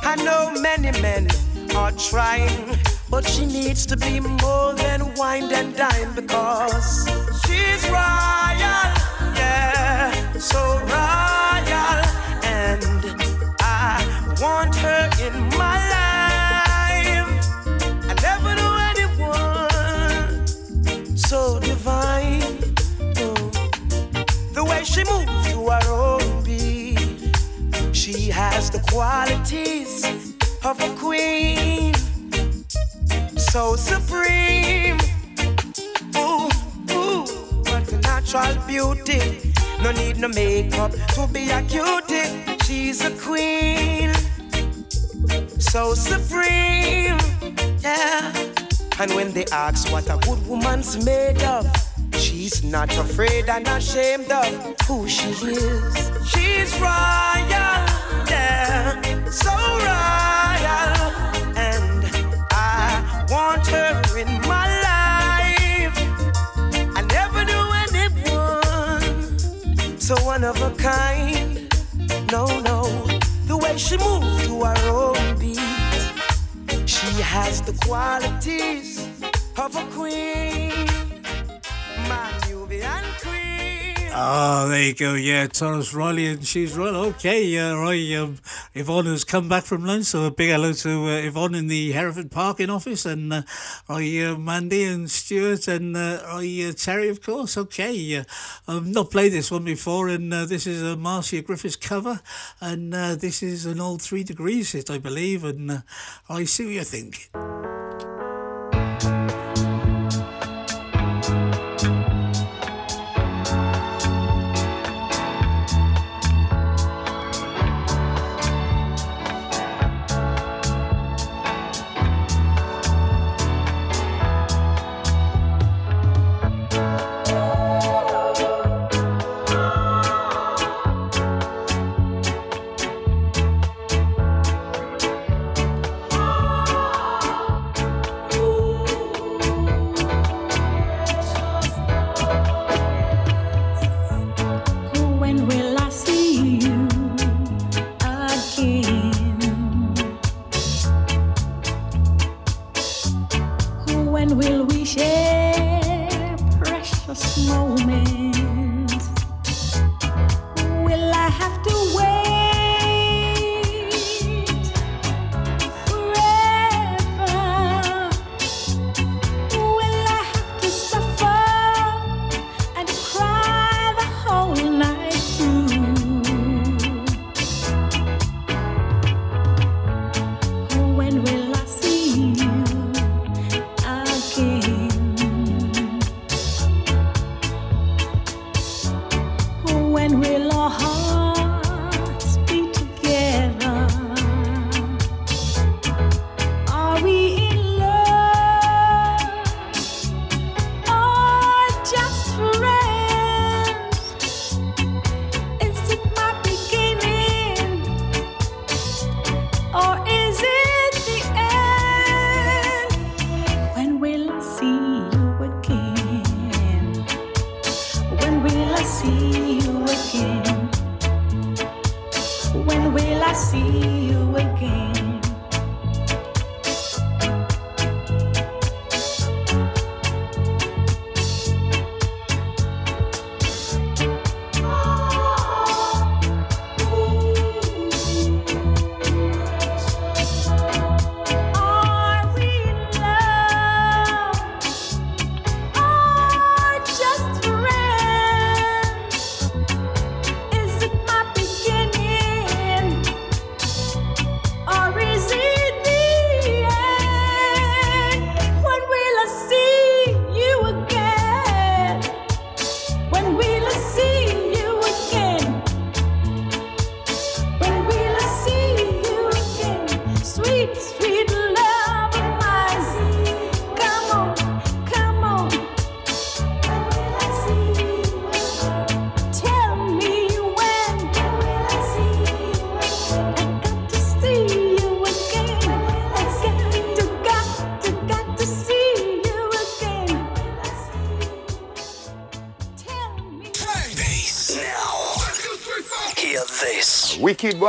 I 0.02 0.16
know 0.24 0.54
many 0.62 0.92
men 1.02 1.30
are 1.76 1.92
trying, 1.94 2.78
but 3.10 3.28
she 3.28 3.48
needs 3.48 3.88
to 3.88 3.98
be 3.98 4.20
more 4.20 4.74
than 4.76 5.16
wine 5.16 5.52
and 5.52 5.76
dine 5.76 6.14
because 6.14 7.10
she's 7.44 7.84
royal. 7.90 8.86
Yeah, 9.34 10.34
so 10.34 10.60
royal. 10.94 12.00
And 12.46 12.86
I 13.60 14.38
want 14.40 14.76
her 14.76 15.10
in 15.26 15.50
my 15.58 15.90
life. 15.90 16.13
She 24.94 25.04
moves 25.06 25.52
to 25.52 25.70
her 25.70 25.90
own 25.90 26.44
beat, 26.44 27.00
she 27.94 28.30
has 28.30 28.70
the 28.70 28.80
qualities 28.92 30.06
of 30.64 30.80
a 30.80 30.90
queen, 30.96 31.94
so 33.36 33.76
supreme. 33.76 35.00
Ooh, 36.16 36.48
ooh, 36.92 37.26
what 37.66 37.92
a 37.92 37.98
natural 38.02 38.56
beauty. 38.68 39.52
No 39.82 39.92
need 39.92 40.18
no 40.20 40.28
makeup 40.28 40.92
to 41.16 41.28
be 41.34 41.50
a 41.50 41.64
cutie. 41.64 42.30
She's 42.64 43.04
a 43.04 43.12
queen, 43.18 44.14
so 45.60 45.96
supreme. 45.96 47.18
Yeah. 47.82 48.32
And 49.00 49.12
when 49.16 49.34
they 49.34 49.46
ask 49.52 49.92
what 49.92 50.08
a 50.08 50.18
good 50.18 50.46
woman's 50.48 51.04
made 51.04 51.42
of, 51.42 51.66
she's 52.54 52.64
not 52.64 52.96
afraid 52.98 53.50
and 53.50 53.66
not 53.66 53.78
ashamed 53.78 54.32
of 54.32 54.46
who 54.88 55.08
she 55.08 55.30
is. 55.30 56.12
She's 56.28 56.74
royal, 56.80 57.80
yeah, 58.30 59.02
so 59.30 59.52
royal. 59.90 60.94
And 61.58 62.06
I 62.52 63.26
want 63.30 63.66
her 63.68 64.02
in 64.18 64.28
my 64.48 64.68
life. 64.90 65.98
I 66.96 67.02
never 67.18 67.44
knew 67.46 67.68
anyone 67.90 69.40
so 70.00 70.16
one 70.24 70.44
of 70.44 70.62
a 70.62 70.72
kind. 70.76 71.68
No, 72.32 72.46
no, 72.62 72.84
the 73.46 73.58
way 73.58 73.78
she 73.78 73.98
moves 73.98 74.48
to 74.48 74.64
her 74.64 74.90
own 74.90 75.40
beat. 75.40 75.60
She 76.88 77.22
has 77.22 77.62
the 77.62 77.74
qualities 77.86 79.08
of 79.58 79.76
a 79.76 79.86
queen. 79.92 80.63
Oh, 84.16 84.68
there 84.70 84.84
you 84.84 84.94
go. 84.94 85.16
Yeah, 85.16 85.48
Tarrus 85.48 85.96
Riley, 85.96 86.28
and 86.28 86.46
she's 86.46 86.78
right. 86.78 86.94
Okay, 86.94 87.58
uh, 87.58 87.76
right. 87.76 88.14
Um, 88.14 88.38
Yvonne 88.76 89.08
has 89.08 89.24
come 89.24 89.50
back 89.50 89.64
from 89.64 89.86
lunch, 89.86 90.06
so 90.06 90.26
a 90.26 90.32
big 90.32 90.52
hello 90.52 90.72
to 90.72 90.90
uh, 91.06 91.18
Yvonne 91.18 91.56
in 91.56 91.68
the 91.68 91.92
Hereford 91.94 92.30
Parking 92.30 92.70
office, 92.70 93.08
and 93.08 93.34
uh, 93.34 93.42
uh, 93.90 94.38
Mandy 94.38 94.84
and 94.84 95.10
Stuart, 95.10 95.68
and 95.68 95.98
uh, 95.98 96.22
uh, 96.28 96.72
Terry, 96.74 97.10
of 97.10 97.24
course. 97.24 97.58
Okay, 97.58 98.24
I've 98.68 98.86
not 98.86 99.10
played 99.10 99.34
this 99.34 99.50
one 99.50 99.64
before, 99.66 100.10
and 100.10 100.32
uh, 100.32 100.46
this 100.46 100.68
is 100.68 100.84
a 100.84 100.96
Marcia 100.96 101.42
Griffiths 101.42 101.76
cover, 101.76 102.22
and 102.62 102.94
uh, 102.94 103.16
this 103.16 103.42
is 103.42 103.66
an 103.66 103.82
old 103.82 104.04
Three 104.04 104.24
Degrees 104.24 104.74
hit, 104.74 104.92
I 104.92 105.00
believe, 105.00 105.44
and 105.44 105.72
uh, 105.72 105.78
I 106.30 106.44
see 106.44 106.66
what 106.66 106.74
you 106.76 106.84
think. 106.84 107.32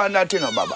One, 0.05 0.13
that 0.13 0.31
you 0.35 0.41
know, 0.41 0.53
Baba. 0.53 0.75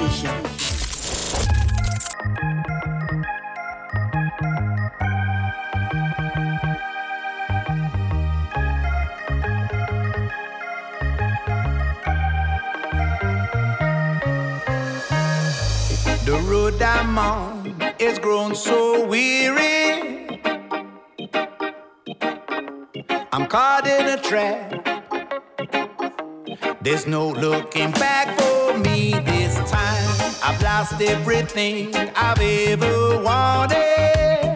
There's 27.03 27.11
no 27.11 27.31
looking 27.31 27.91
back 27.91 28.39
for 28.39 28.79
me 28.79 29.11
this 29.11 29.57
time. 29.69 30.39
I've 30.41 30.63
lost 30.63 31.03
everything 31.03 31.93
I've 32.15 32.41
ever 32.41 33.21
wanted. 33.21 34.55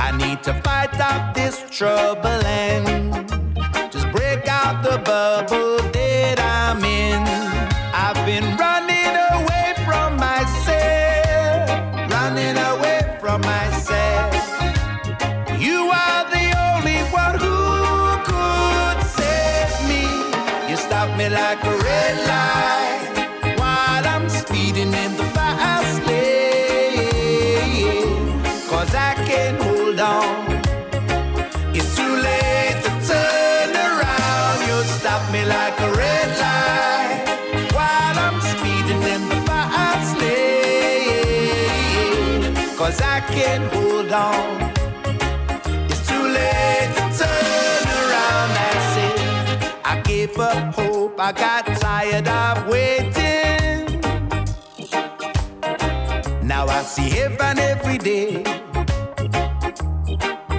I 0.00 0.16
need 0.16 0.42
to 0.44 0.54
fight 0.62 0.98
out 0.98 1.34
this 1.34 1.62
trouble 1.70 2.28
and 2.28 3.28
just 3.92 4.10
break 4.10 4.48
out 4.48 4.82
the 4.82 4.96
bubble. 5.04 5.69
I 51.30 51.32
got 51.32 51.64
tired 51.78 52.26
of 52.26 52.66
waiting. 52.66 54.00
Now 56.44 56.66
I 56.66 56.82
see 56.82 57.08
heaven 57.08 57.56
every 57.60 57.98
day. 57.98 58.42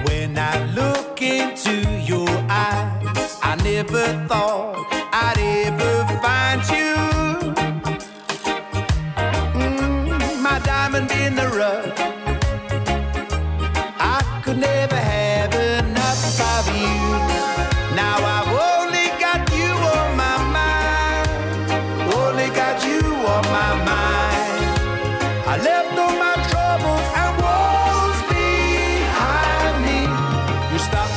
When 0.06 0.38
I 0.38 0.64
look 0.72 1.20
into 1.20 1.74
your 2.00 2.30
eyes, 2.48 3.38
I 3.42 3.54
never 3.62 4.26
thought. 4.26 4.51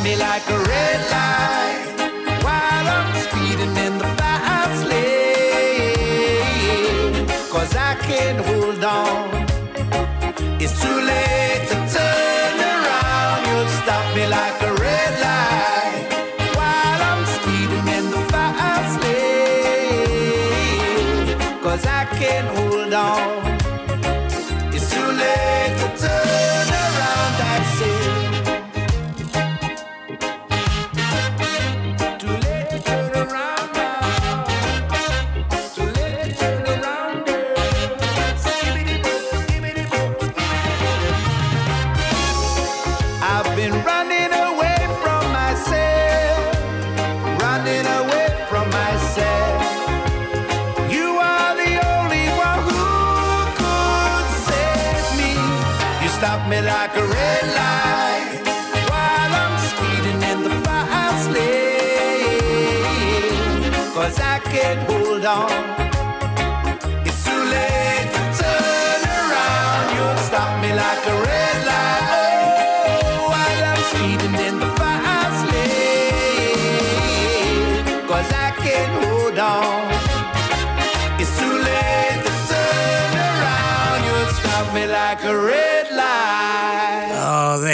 me 0.05 0.15
like 0.17 0.47
a 0.49 0.59
red 0.59 0.99
light 1.15 1.85
while 2.43 2.87
I'm 2.97 3.11
speeding 3.25 3.75
in 3.85 3.97
the 3.97 4.09
fast 4.19 4.87
lane. 4.87 5.25
Cause 7.49 7.75
I 7.75 7.95
can't 8.07 8.39
hold 8.45 8.83
on. 8.83 9.44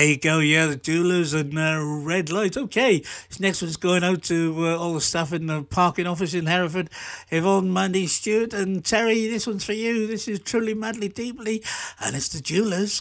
there 0.02 0.10
you 0.10 0.18
go. 0.18 0.40
Yeah, 0.40 0.66
the 0.66 0.78
Dualers 0.78 1.40
and 1.40 1.60
uh, 1.60 1.80
Red 2.04 2.32
lights. 2.32 2.58
Okay, 2.58 3.00
this 3.30 3.40
next 3.40 3.62
one's 3.62 3.78
going 3.78 4.04
out 4.04 4.24
to 4.24 4.56
uh, 4.66 4.76
all 4.76 4.96
the 4.96 5.02
staff 5.02 5.32
in 5.32 5.46
the 5.46 5.62
parking 5.62 6.08
office 6.08 6.34
in 6.34 6.48
Hereford. 6.48 6.90
Yvonne, 7.30 7.72
Mandy, 7.72 8.08
Stewart, 8.08 8.52
and 8.52 8.84
Terry. 8.84 9.28
This 9.28 9.46
one's 9.46 9.64
for 9.64 9.74
you. 9.74 10.08
This 10.08 10.28
is 10.28 10.40
truly, 10.40 10.74
madly, 10.74 11.08
deeply, 11.08 11.64
and 12.00 12.16
it's 12.16 12.30
the 12.30 12.40
Dualers. 12.40 13.00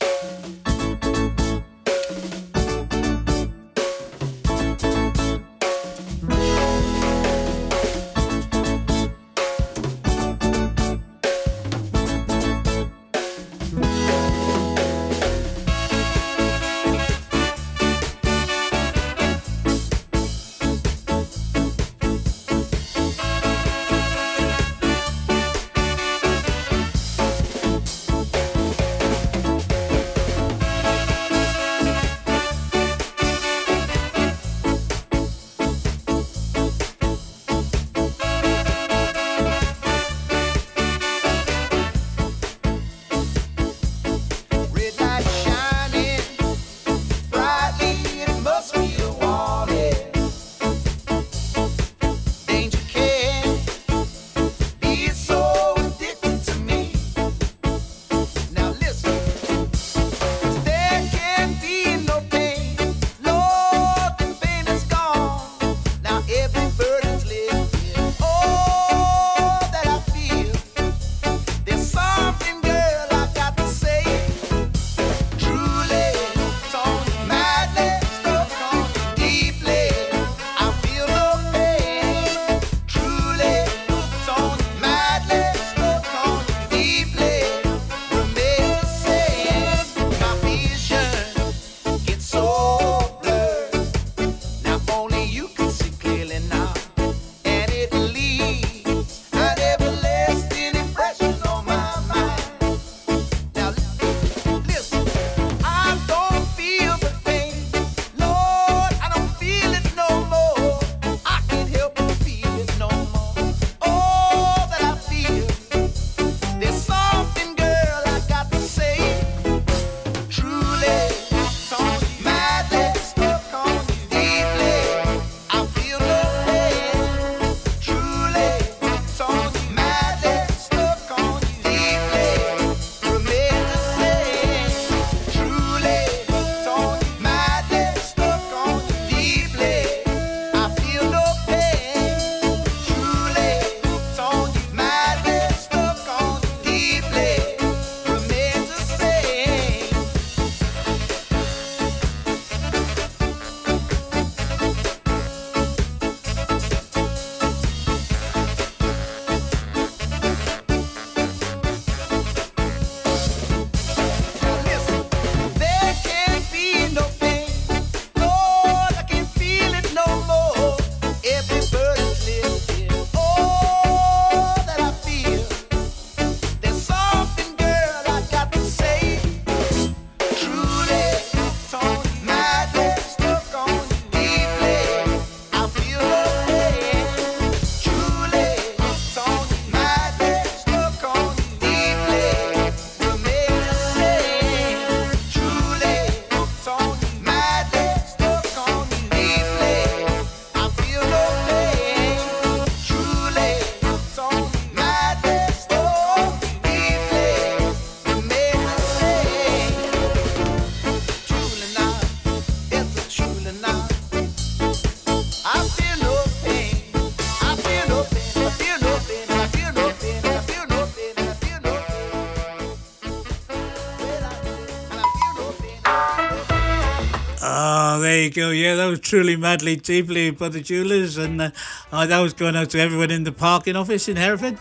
truly 229.11 229.35
madly 229.35 229.75
deeply 229.75 230.31
by 230.31 230.49
the 230.49 230.61
Dualers, 230.61 231.19
and 231.19 231.43
uh, 231.43 231.51
uh, 231.91 232.07
that 232.07 232.21
was 232.21 232.33
going 232.33 232.55
out 232.55 232.71
to 232.71 232.79
everyone 232.79 233.11
in 233.11 233.25
the 233.25 233.33
parking 233.33 233.75
office 233.75 234.09
in 234.09 234.15
Hereford. 234.15 234.57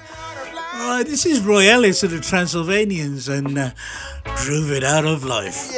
Uh, 0.73 1.03
this 1.03 1.23
is 1.27 1.39
Roy 1.41 1.69
Ellis 1.69 2.01
of 2.01 2.09
the 2.09 2.19
Transylvanians 2.19 3.29
and 3.29 3.59
uh, 3.59 3.69
Groove 4.37 4.71
It 4.71 4.83
Out 4.83 5.05
of 5.05 5.23
Life. 5.23 5.68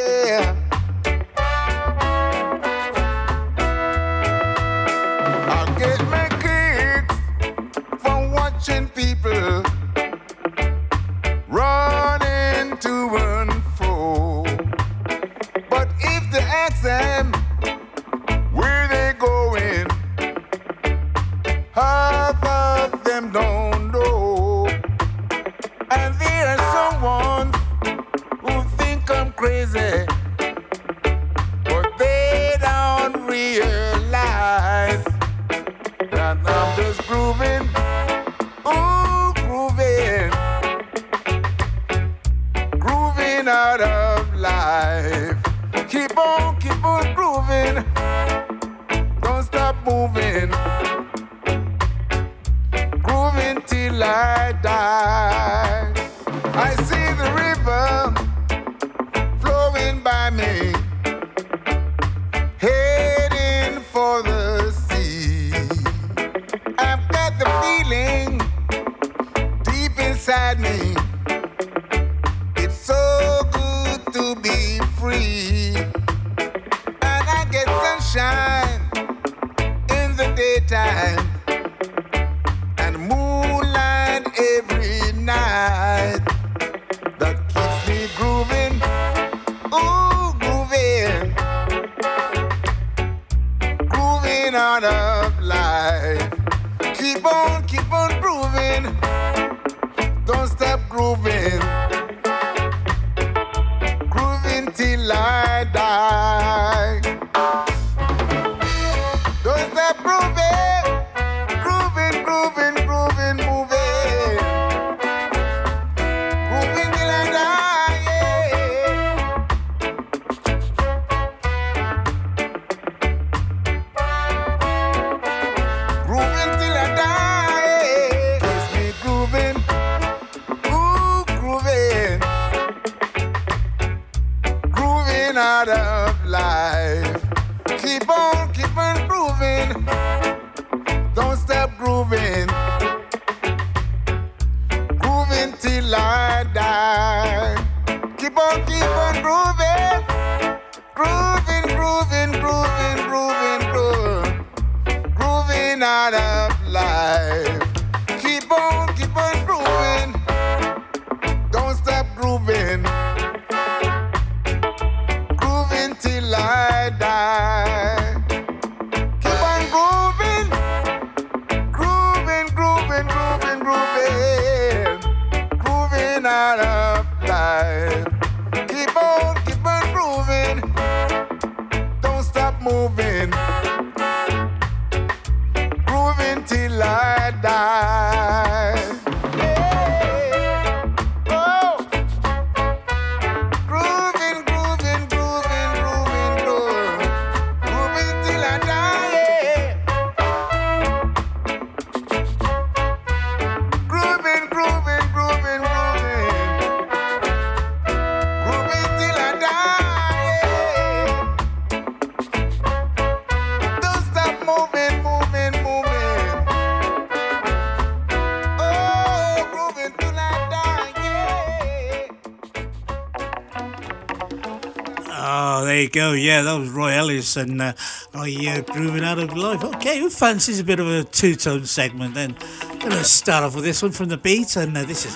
serious 227.22 227.38
and 227.38 227.62
uh, 227.62 227.74
I 228.14 228.64
uh, 228.68 228.74
grew 228.74 228.96
it 228.96 229.04
out 229.04 229.20
of 229.20 229.36
life. 229.36 229.64
Okay, 229.64 230.00
who 230.00 230.10
fancies 230.10 230.60
a 230.60 230.64
bit 230.64 230.80
of 230.80 230.88
a 230.88 231.04
two 231.04 231.36
tone 231.36 231.66
segment 231.66 232.14
then? 232.14 232.36
I'm 232.64 232.80
going 232.80 232.92
to 232.92 233.04
start 233.04 233.44
off 233.44 233.56
with 233.56 233.64
this 233.64 233.82
one 233.82 233.92
from 233.92 234.10
the 234.10 234.18
beat, 234.18 234.56
and 234.56 234.76
uh, 234.78 234.84
this 234.84 235.06
is 235.06 235.16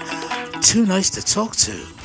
Too 0.61 0.85
Nice 0.85 1.09
to 1.11 1.21
Talk 1.21 1.55
to. 1.57 2.04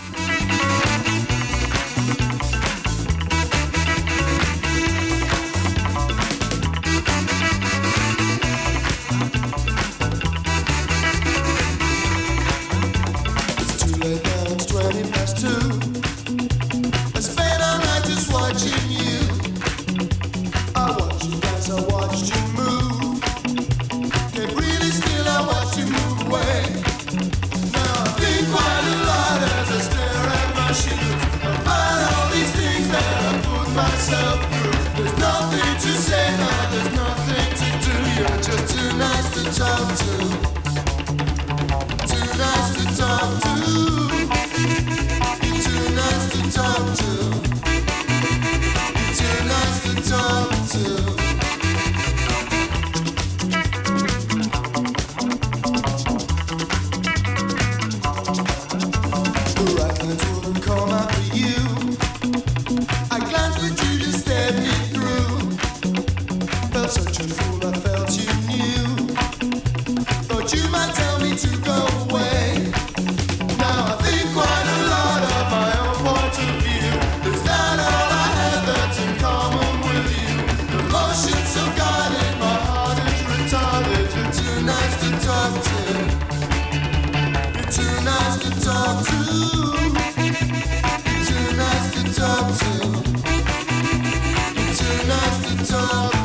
love. 95.81 96.20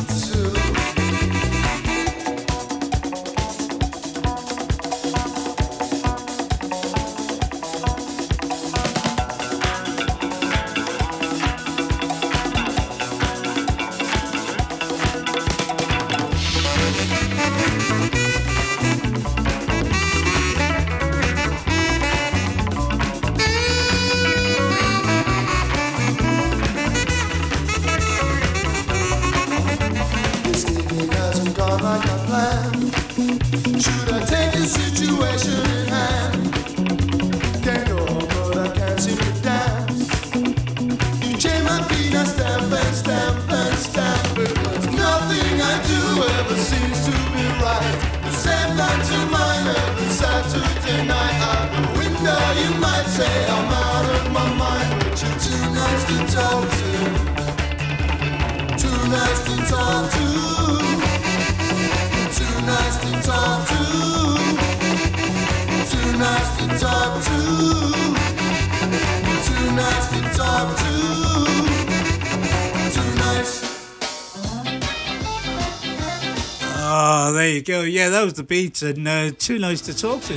the 78.33 78.43
beats 78.43 78.81
and 78.81 79.07
uh, 79.07 79.31
too 79.37 79.59
nice 79.59 79.81
to 79.81 79.97
talk 79.97 80.21
to. 80.23 80.33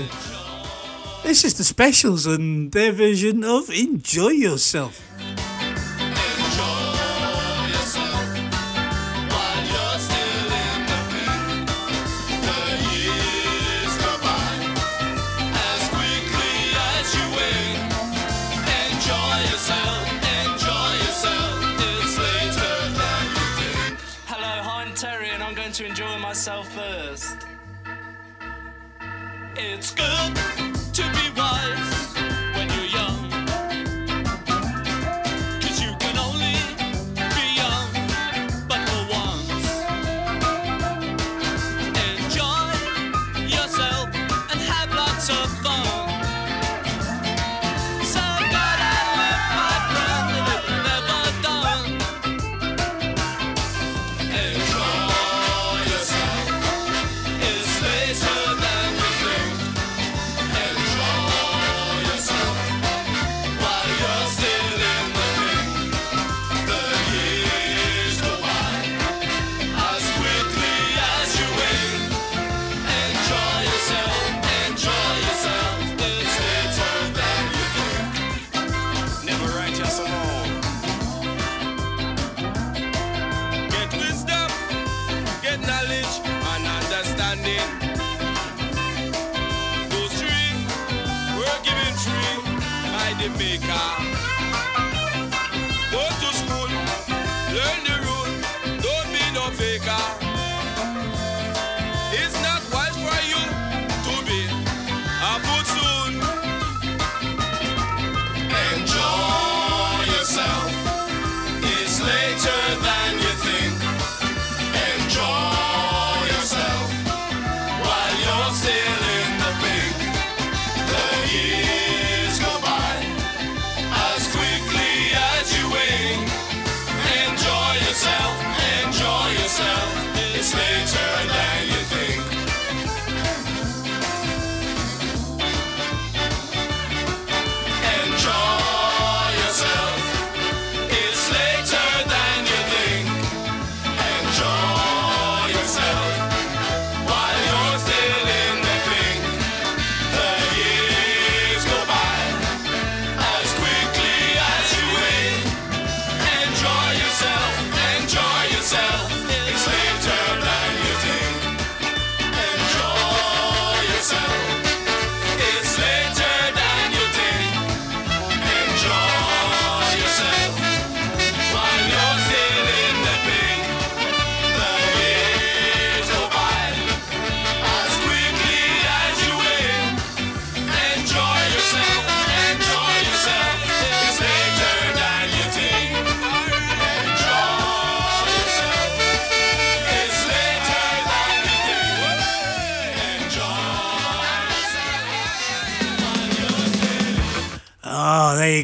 This 1.23 1.45
is 1.45 1.55
the 1.55 1.65
specials 1.65 2.27
and 2.27 2.71
their 2.73 2.93
version 2.93 3.43
of 3.45 3.71
Enjoy 3.71 4.29
Yourself. 4.29 5.08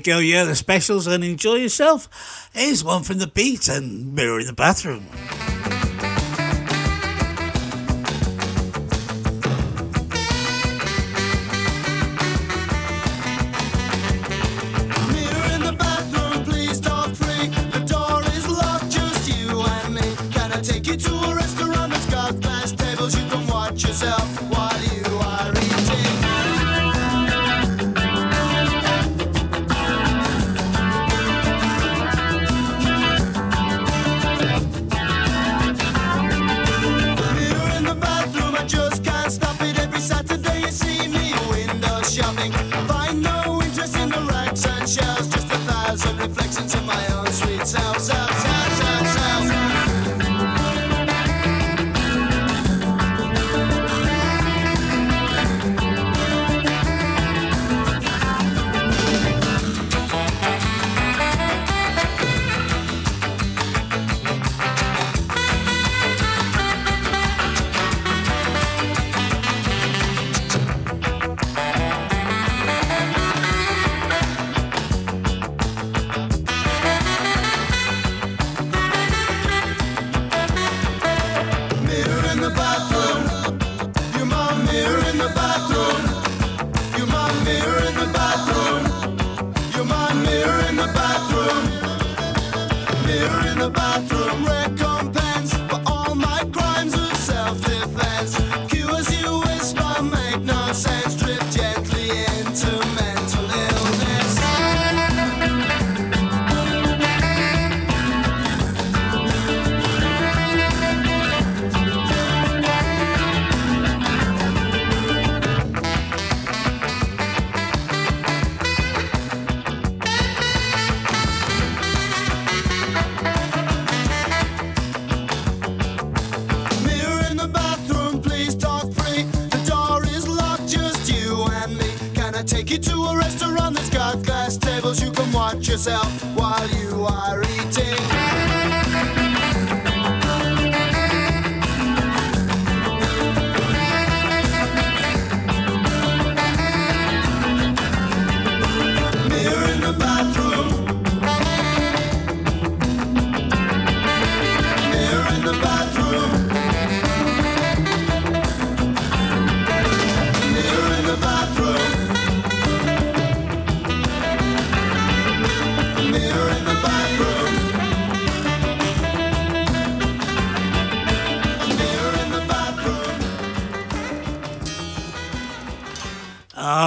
go, 0.04 0.18
yeah, 0.18 0.44
the 0.44 0.54
specials, 0.54 1.06
and 1.06 1.24
enjoy 1.24 1.54
yourself. 1.54 2.50
Here's 2.54 2.84
one 2.84 3.02
from 3.02 3.18
the 3.18 3.26
beat 3.26 3.68
and 3.68 4.14
Mirror 4.14 4.40
in 4.40 4.46
the 4.46 4.52
Bathroom. 4.52 5.06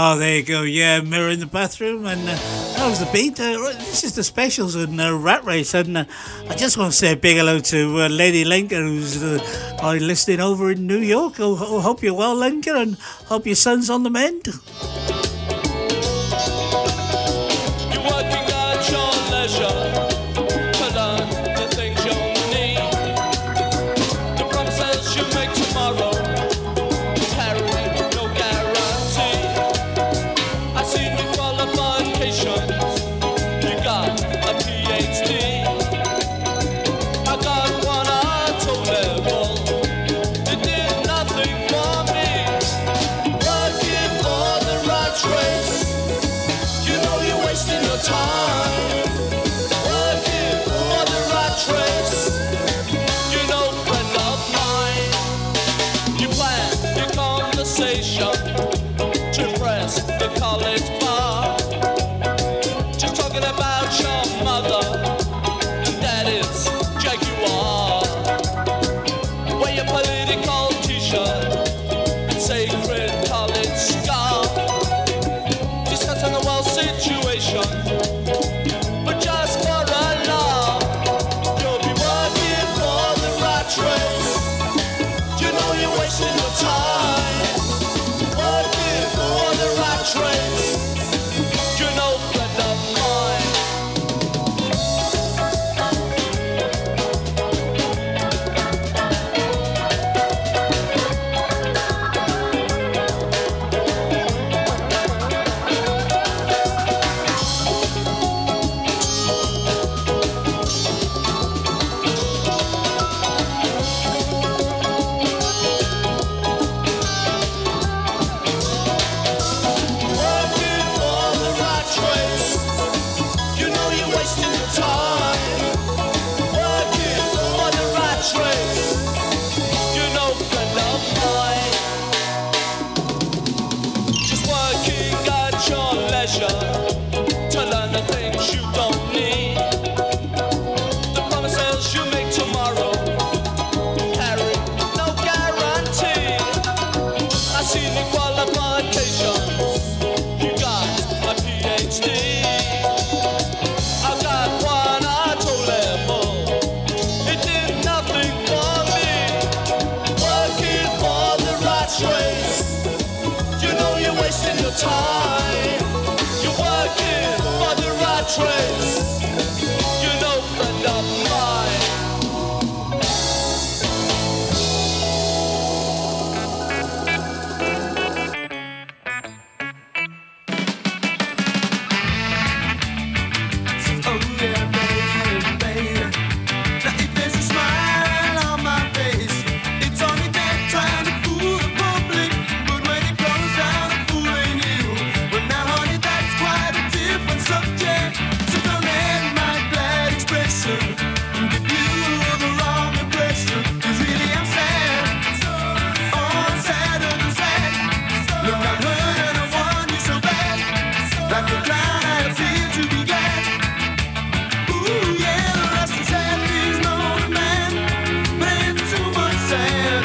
Oh, 0.10 0.18
there 0.18 0.38
you 0.38 0.44
go. 0.44 0.62
Yeah, 0.62 1.02
mirror 1.02 1.28
in 1.28 1.42
the 1.42 1.46
bathroom, 1.46 2.06
and 2.06 2.22
uh, 2.22 2.32
that 2.78 2.88
was 2.88 3.02
the 3.02 3.10
beat. 3.12 3.38
Uh, 3.42 3.58
this 3.74 4.06
is 4.06 4.16
the 4.16 4.24
specials 4.24 4.74
and 4.74 5.02
uh, 5.02 5.14
Rat 5.14 5.44
Race, 5.44 5.74
and 5.74 5.98
uh, 5.98 6.06
I 6.48 6.56
just 6.56 6.78
want 6.78 6.94
to 6.94 6.98
say 6.98 7.12
a 7.12 7.18
big 7.18 7.36
hello 7.36 7.60
to 7.60 8.04
uh, 8.04 8.08
Lady 8.08 8.46
Linker, 8.46 8.82
who's 8.82 9.22
uh, 9.22 9.38
listening 10.00 10.40
over 10.40 10.72
in 10.72 10.88
New 10.88 11.00
York. 11.00 11.42
I 11.42 11.44
oh, 11.44 11.82
hope 11.82 12.02
you're 12.04 12.14
well, 12.14 12.38
Linker, 12.38 12.82
and 12.82 12.96
hope 13.28 13.46
your 13.46 13.56
son's 13.56 13.90
on 13.90 14.04
the 14.04 14.10
mend. 14.10 14.48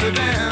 Amsterdam. 0.03 0.52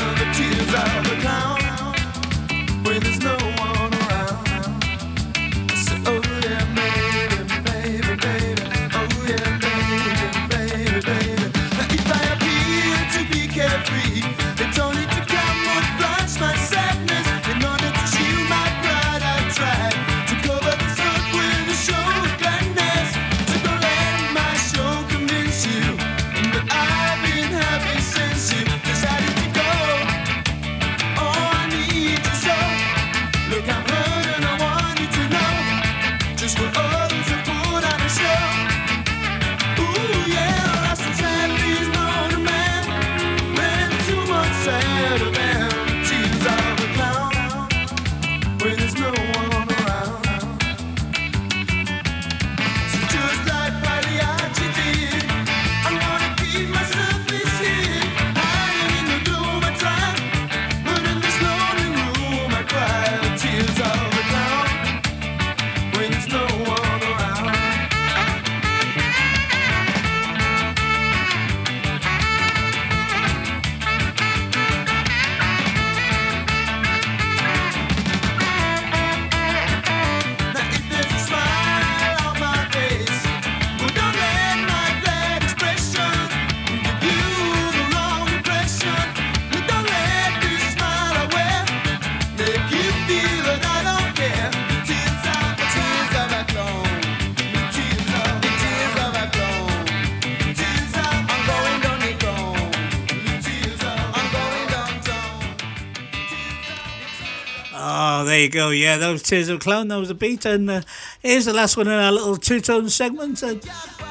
go. 108.51 108.71
Yeah, 108.71 108.99
those 108.99 109.23
Tears 109.23 109.49
of 109.49 109.57
a 109.57 109.59
Clown, 109.61 109.89
that 109.89 109.97
was 109.97 110.09
the 110.09 110.15
beat. 110.15 110.45
And 110.45 110.71
uh, 110.71 110.83
here's 111.23 111.47
the 111.47 111.53
last 111.53 111.77
one 111.77 111.87
in 111.87 111.93
our 111.93 112.13
little 112.13 112.37
two 112.37 112.61
tone 112.61 112.89
segment. 112.89 113.43
Uh, 113.43 113.55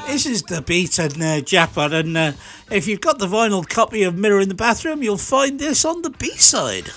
this 0.07 0.25
is 0.25 0.43
the 0.43 0.61
beat 0.61 0.97
and 0.99 1.21
uh, 1.21 1.95
And 1.95 2.17
uh, 2.17 2.31
if 2.71 2.87
you've 2.87 3.01
got 3.01 3.19
the 3.19 3.27
vinyl 3.27 3.67
copy 3.67 4.03
of 4.03 4.17
Mirror 4.17 4.41
in 4.41 4.49
the 4.49 4.55
Bathroom, 4.55 5.03
you'll 5.03 5.17
find 5.17 5.59
this 5.59 5.85
on 5.85 6.01
the 6.01 6.09
B 6.09 6.29
side. 6.31 6.89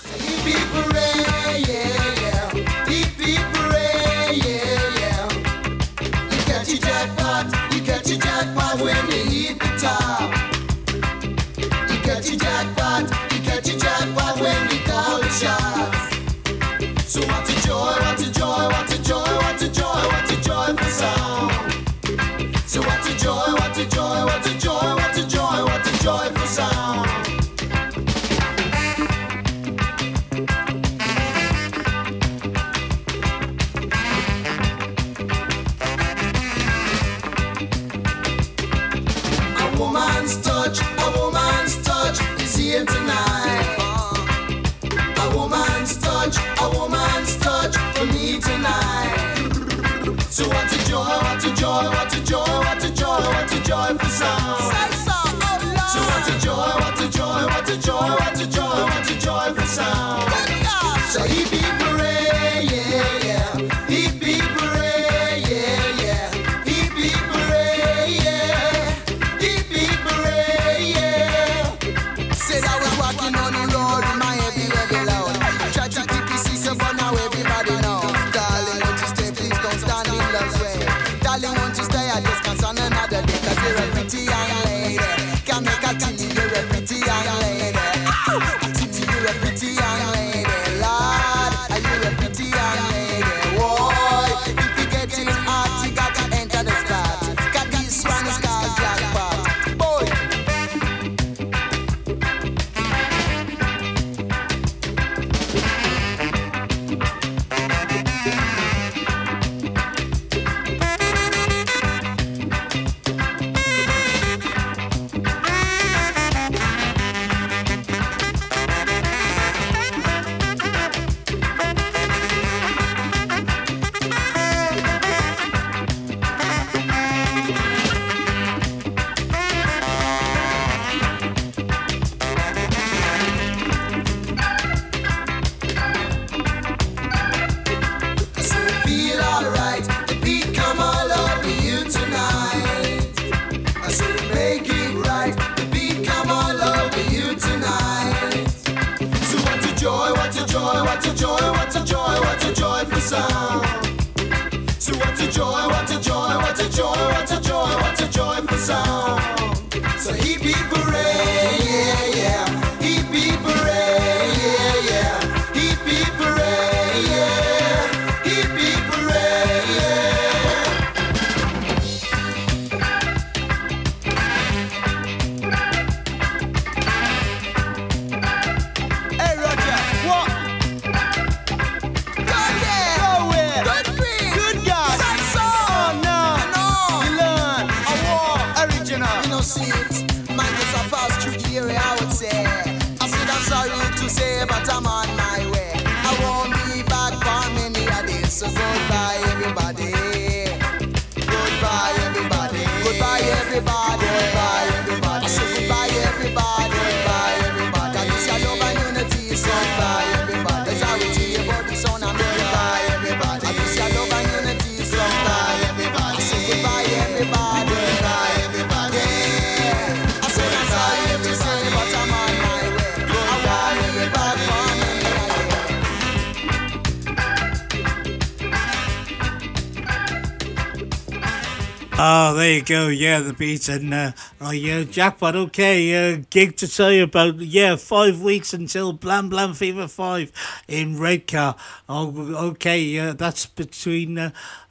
Go 232.64 232.88
yeah, 232.88 233.20
the 233.20 233.32
beats, 233.32 233.68
and 233.68 233.92
uh, 233.92 234.12
oh 234.40 234.50
yeah, 234.52 234.84
jackpot. 234.84 235.34
Okay, 235.34 236.14
uh, 236.14 236.22
gig 236.30 236.56
to 236.56 236.68
tell 236.68 236.92
you 236.92 237.04
about. 237.04 237.38
Yeah, 237.38 237.76
five 237.76 238.20
weeks 238.20 238.54
until 238.54 238.92
Blam 238.92 239.28
Blam 239.28 239.54
Fever 239.54 239.88
Five 239.88 240.30
in 240.68 240.98
Redcar. 240.98 241.56
Oh, 241.88 242.12
okay, 242.50 242.80
yeah, 242.80 243.12
that's 243.12 243.46
between 243.46 244.18
uh, 244.18 244.30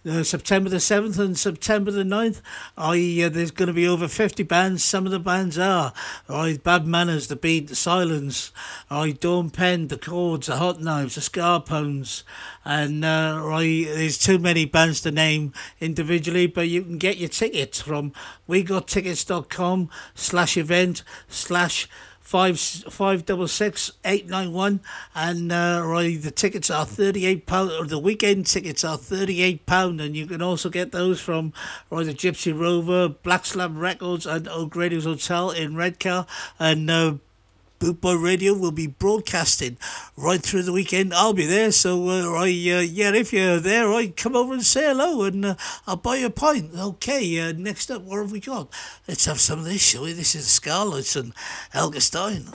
uh, 0.09 0.23
September 0.23 0.69
the 0.69 0.77
7th 0.77 1.19
and 1.19 1.37
September 1.37 1.91
the 1.91 2.03
9th. 2.03 2.41
I, 2.77 3.23
uh, 3.23 3.29
there's 3.29 3.51
going 3.51 3.67
to 3.67 3.73
be 3.73 3.87
over 3.87 4.07
50 4.07 4.43
bands. 4.43 4.83
Some 4.83 5.05
of 5.05 5.11
the 5.11 5.19
bands 5.19 5.57
are 5.57 5.93
I, 6.27 6.59
Bad 6.63 6.87
Manners, 6.87 7.27
The 7.27 7.35
Beat, 7.35 7.67
The 7.67 7.75
Silence, 7.75 8.51
I, 8.89 9.11
Dawn 9.11 9.49
Penn, 9.49 9.87
The 9.87 9.97
Chords, 9.97 10.47
The 10.47 10.57
Hot 10.57 10.81
Knives, 10.81 11.15
The 11.15 11.21
Scarpones. 11.21 12.23
And 12.65 13.05
uh, 13.05 13.41
I, 13.45 13.85
there's 13.85 14.17
too 14.17 14.39
many 14.39 14.65
bands 14.65 15.01
to 15.01 15.11
name 15.11 15.53
individually, 15.79 16.47
but 16.47 16.67
you 16.67 16.83
can 16.83 16.97
get 16.97 17.17
your 17.17 17.29
tickets 17.29 17.81
from 17.81 18.13
wegottickets.com 18.49 19.89
slash 20.15 20.57
event 20.57 21.03
slash 21.27 21.87
five 22.31 22.57
five 22.61 23.25
double 23.25 23.45
six 23.45 23.91
eight 24.05 24.29
nine 24.29 24.53
one, 24.53 24.79
and 25.13 25.51
uh, 25.51 25.81
Roy, 25.83 26.15
the 26.15 26.31
tickets 26.31 26.69
are 26.69 26.85
thirty 26.85 27.25
eight 27.25 27.45
pound, 27.45 27.71
or 27.73 27.85
the 27.85 27.99
weekend 27.99 28.45
tickets 28.45 28.85
are 28.85 28.97
thirty 28.97 29.41
eight 29.41 29.65
pound, 29.65 29.99
and 29.99 30.15
you 30.15 30.25
can 30.25 30.41
also 30.41 30.69
get 30.69 30.93
those 30.93 31.19
from 31.19 31.51
Roy 31.89 32.05
the 32.05 32.13
Gypsy 32.13 32.57
Rover, 32.57 33.09
Black 33.09 33.45
Slab 33.45 33.75
Records, 33.75 34.25
and 34.25 34.47
O'Grady's 34.47 35.03
Hotel 35.03 35.51
in 35.51 35.75
Redcar, 35.75 36.25
and. 36.57 36.89
Uh, 36.89 37.13
Bootboy 37.81 38.23
Radio 38.23 38.53
will 38.53 38.71
be 38.71 38.85
broadcasting 38.85 39.75
right 40.15 40.39
through 40.39 40.61
the 40.61 40.71
weekend. 40.71 41.15
I'll 41.15 41.33
be 41.33 41.47
there, 41.47 41.71
so 41.71 42.09
uh, 42.09 42.31
I 42.33 42.43
uh, 42.43 42.45
yeah, 42.45 43.11
if 43.15 43.33
you're 43.33 43.59
there, 43.59 43.87
I 43.87 43.91
right, 43.91 44.15
come 44.15 44.35
over 44.35 44.53
and 44.53 44.63
say 44.63 44.83
hello, 44.83 45.23
and 45.23 45.43
uh, 45.43 45.55
I'll 45.87 45.95
buy 45.95 46.17
you 46.17 46.27
a 46.27 46.29
pint. 46.29 46.75
Okay, 46.77 47.39
uh, 47.39 47.53
next 47.53 47.89
up, 47.89 48.03
what 48.03 48.19
have 48.19 48.31
we 48.31 48.39
got? 48.39 48.71
Let's 49.07 49.25
have 49.25 49.39
some 49.39 49.57
of 49.57 49.65
this, 49.65 49.81
shall 49.81 50.03
we? 50.03 50.13
This 50.13 50.35
is 50.35 50.45
Scarlett 50.45 51.15
and 51.15 51.33
Elga 51.73 52.01
Stein. 52.01 52.49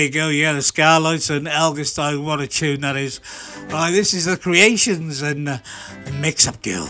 there 0.00 0.06
you 0.06 0.12
go. 0.12 0.28
Yeah, 0.28 0.54
the 0.54 0.60
Scarlights 0.60 1.34
and 1.34 1.46
Elgastone. 1.46 2.24
What 2.24 2.40
a 2.40 2.46
tune 2.46 2.80
that 2.80 2.96
is. 2.96 3.20
Right, 3.68 3.90
this 3.90 4.14
is 4.14 4.24
the 4.24 4.38
Creations 4.38 5.20
and 5.20 5.46
uh, 5.46 5.58
Mix 6.20 6.48
Up 6.48 6.62
Girl. 6.62 6.88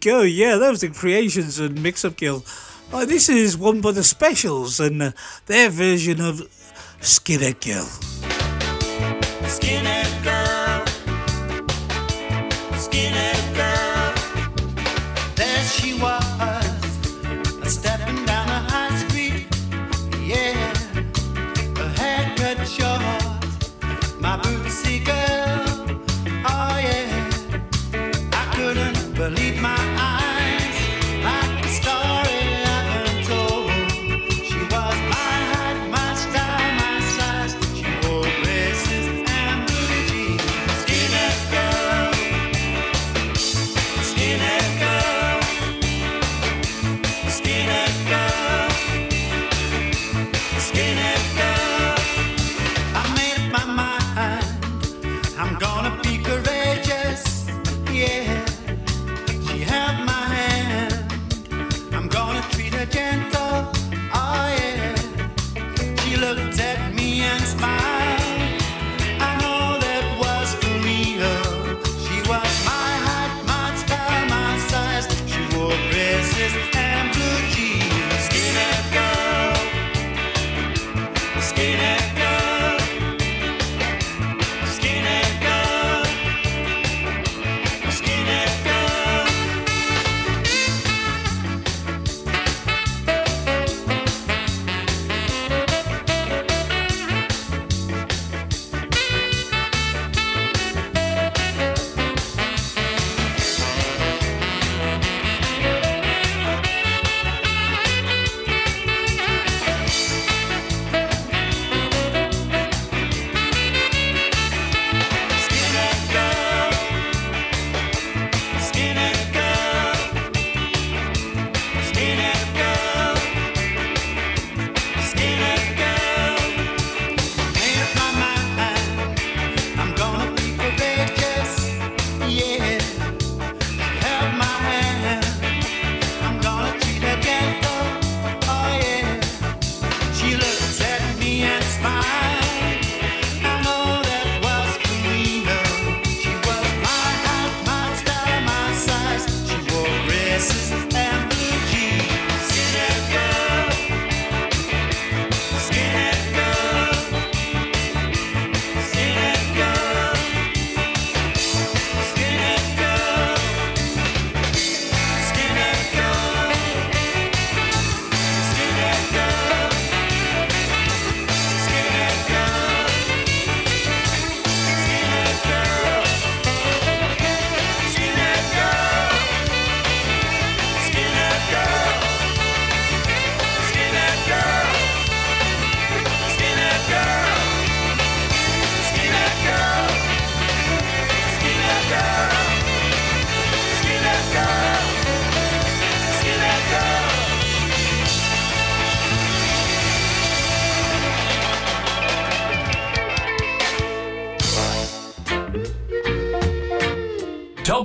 go. 0.00 0.22
Yeah, 0.22 0.56
that 0.56 0.70
was 0.70 0.80
the 0.80 0.88
Creations 0.88 1.58
and 1.58 1.82
Mix 1.82 2.04
Up 2.04 2.16
Girl. 2.16 2.44
Oh, 2.92 3.04
this 3.04 3.28
is 3.28 3.56
one 3.56 3.80
by 3.80 3.92
the 3.92 4.02
Specials 4.02 4.80
and 4.80 5.02
uh, 5.02 5.12
their 5.46 5.70
version 5.70 6.20
of 6.20 6.40
Skinhead 7.00 7.64
Girl. 7.64 7.99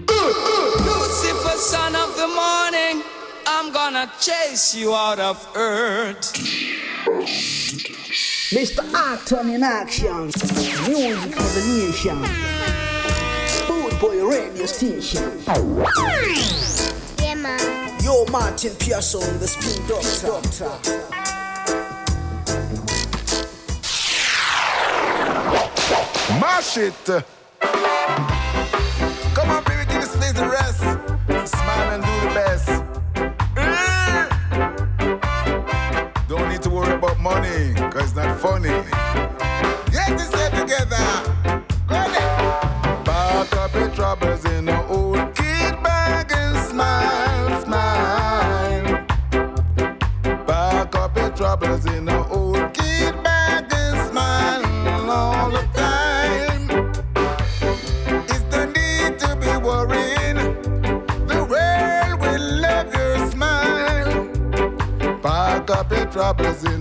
Lucifer, 0.09 1.59
son 1.59 1.95
of 1.95 2.17
the 2.17 2.27
morning, 2.27 3.05
I'm 3.47 3.73
gonna 3.73 4.11
chase 4.21 4.75
you 4.75 4.95
out 4.95 5.21
of 5.21 5.49
earth. 5.57 6.33
Mr. 7.07 8.83
Acton 8.93 9.51
in 9.51 9.63
action. 9.63 10.27
Music 10.27 11.35
for 11.35 11.51
the 11.55 11.63
nation. 11.79 12.19
Boot 13.69 14.01
boy 14.01 14.27
radio 14.27 14.67
station. 14.67 15.41
Yeah, 17.23 17.35
man. 17.37 18.03
Yo, 18.03 18.25
Martyn 18.27 18.75
Parson, 18.77 19.39
the 19.39 19.47
spin 19.47 19.87
doctor. 19.87 20.27
doctor. 20.27 20.71
Mash 26.41 26.77
it. 26.77 27.07
Come 29.35 29.51
on, 29.51 29.63
baby, 29.65 29.85
give 29.93 30.01
this 30.01 30.17
place 30.17 30.33
the 30.33 30.49
rest. 30.49 30.81
Smile 31.57 31.91
and 31.95 32.03
do 32.03 32.29
the 32.29 32.35
best. 32.35 32.76
troubles 66.17 66.76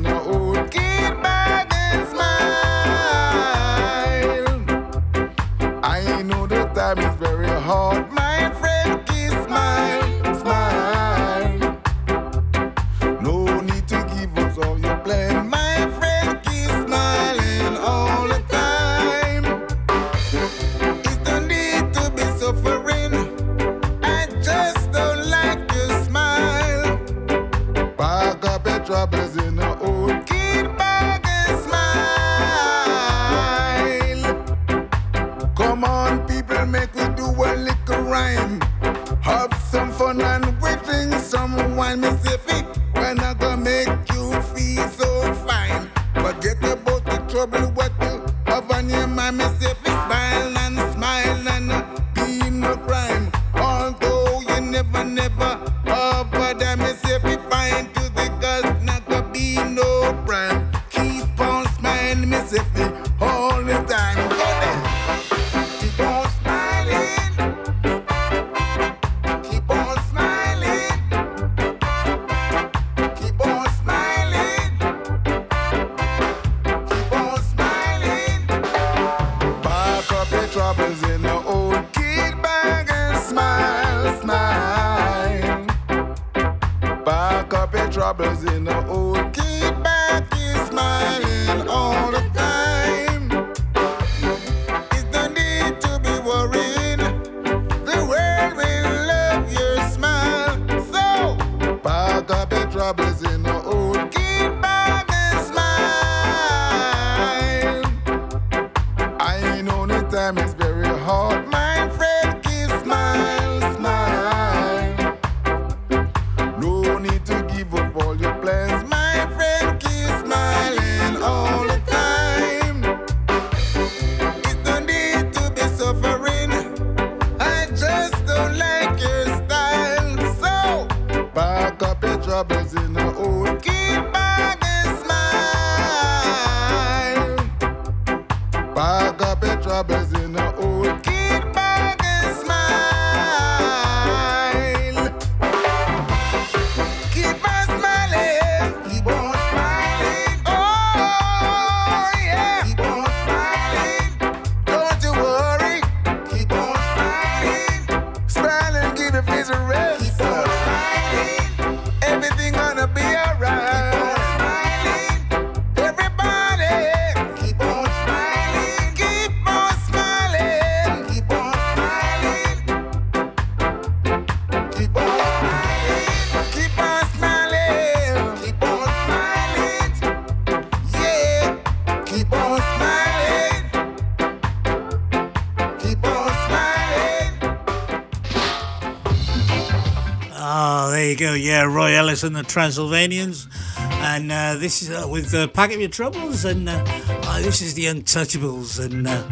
uh, 191.65 191.69
Roy 191.69 191.95
Ellis 191.95 192.23
and 192.23 192.35
the 192.35 192.43
Transylvanians, 192.43 193.47
and 193.77 194.31
uh, 194.31 194.55
this 194.55 194.81
is 194.81 194.91
uh, 194.91 195.07
with 195.07 195.33
uh, 195.33 195.47
Pack 195.47 195.73
of 195.73 195.79
Your 195.79 195.89
Troubles, 195.89 196.45
and 196.45 196.69
uh, 196.69 196.83
oh, 196.87 197.41
this 197.41 197.61
is 197.61 197.73
the 197.73 197.85
Untouchables, 197.85 198.83
and 198.83 199.07
uh, 199.07 199.23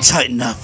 tighten 0.00 0.40
up. 0.40 0.58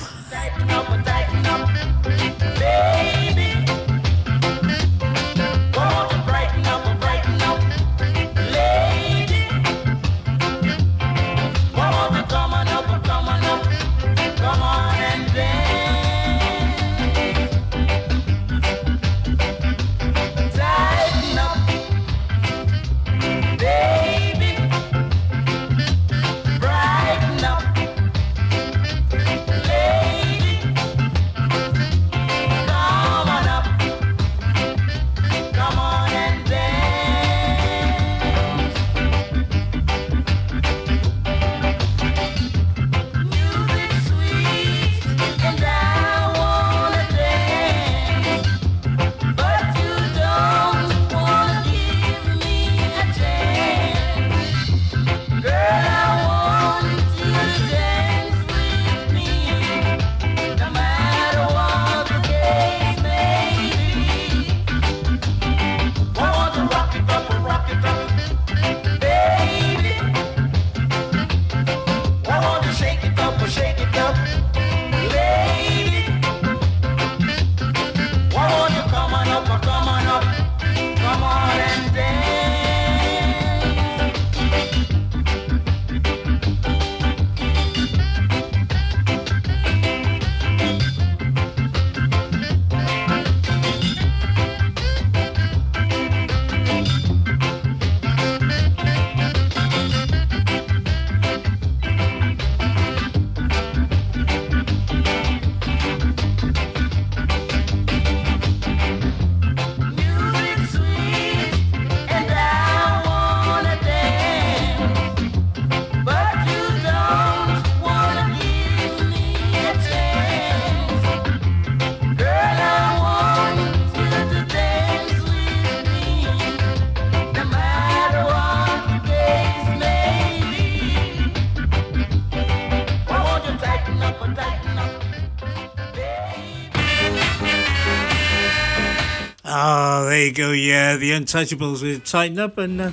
uh, 140.92 140.96
the 140.98 141.10
Untouchables 141.12 141.82
would 141.82 142.04
tighten 142.04 142.38
up 142.38 142.58
and. 142.58 142.80
Uh, 142.80 142.92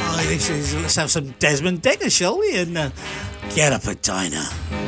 oh, 0.00 0.24
this 0.28 0.48
is, 0.48 0.74
let's 0.76 0.96
have 0.96 1.10
some 1.10 1.30
Desmond 1.38 1.82
Dekker, 1.82 2.10
shall 2.10 2.38
we? 2.38 2.56
And 2.56 2.76
uh, 2.76 2.90
get 3.54 3.72
up 3.72 3.86
Edina. 3.86 4.83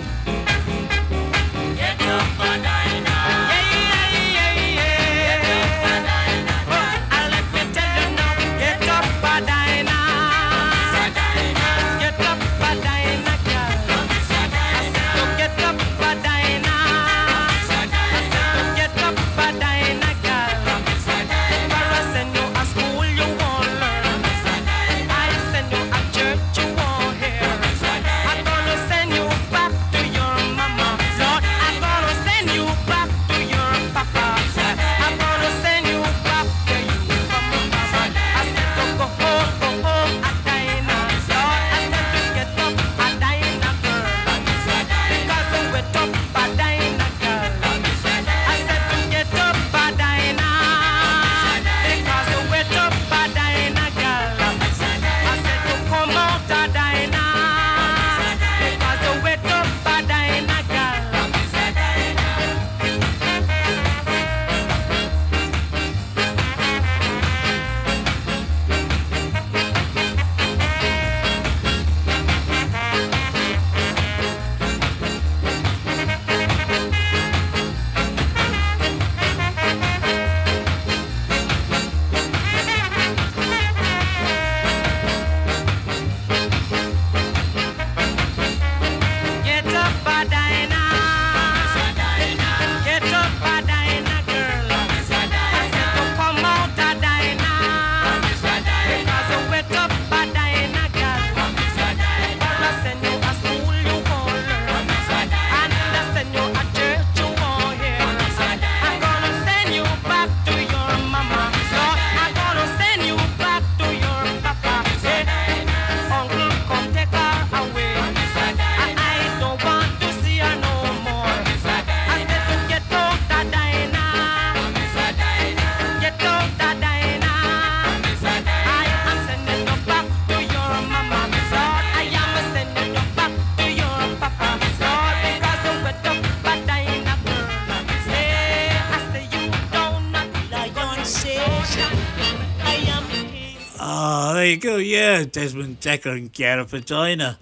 Desmond 145.25 145.81
Dekker 145.81 146.13
and 146.13 146.33
Gareth 146.33 146.73
Medina. 146.73 147.39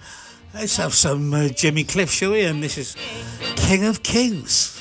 Let's 0.55 0.77
have 0.77 0.95
some 0.95 1.35
uh, 1.35 1.49
Jimmy 1.49 1.85
Cliff, 1.85 2.11
shall 2.11 2.31
we? 2.31 2.43
And 2.45 2.63
this 2.63 2.79
is 2.79 2.97
King 3.57 3.85
of 3.85 4.03
Kings. 4.03 4.74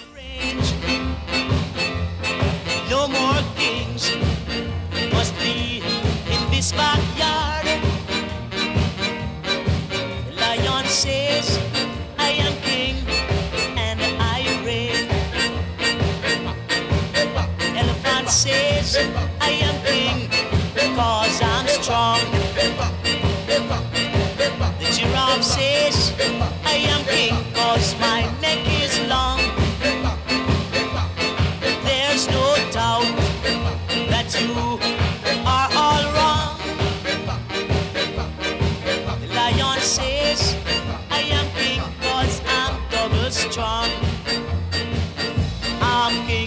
walking. 46.19 46.42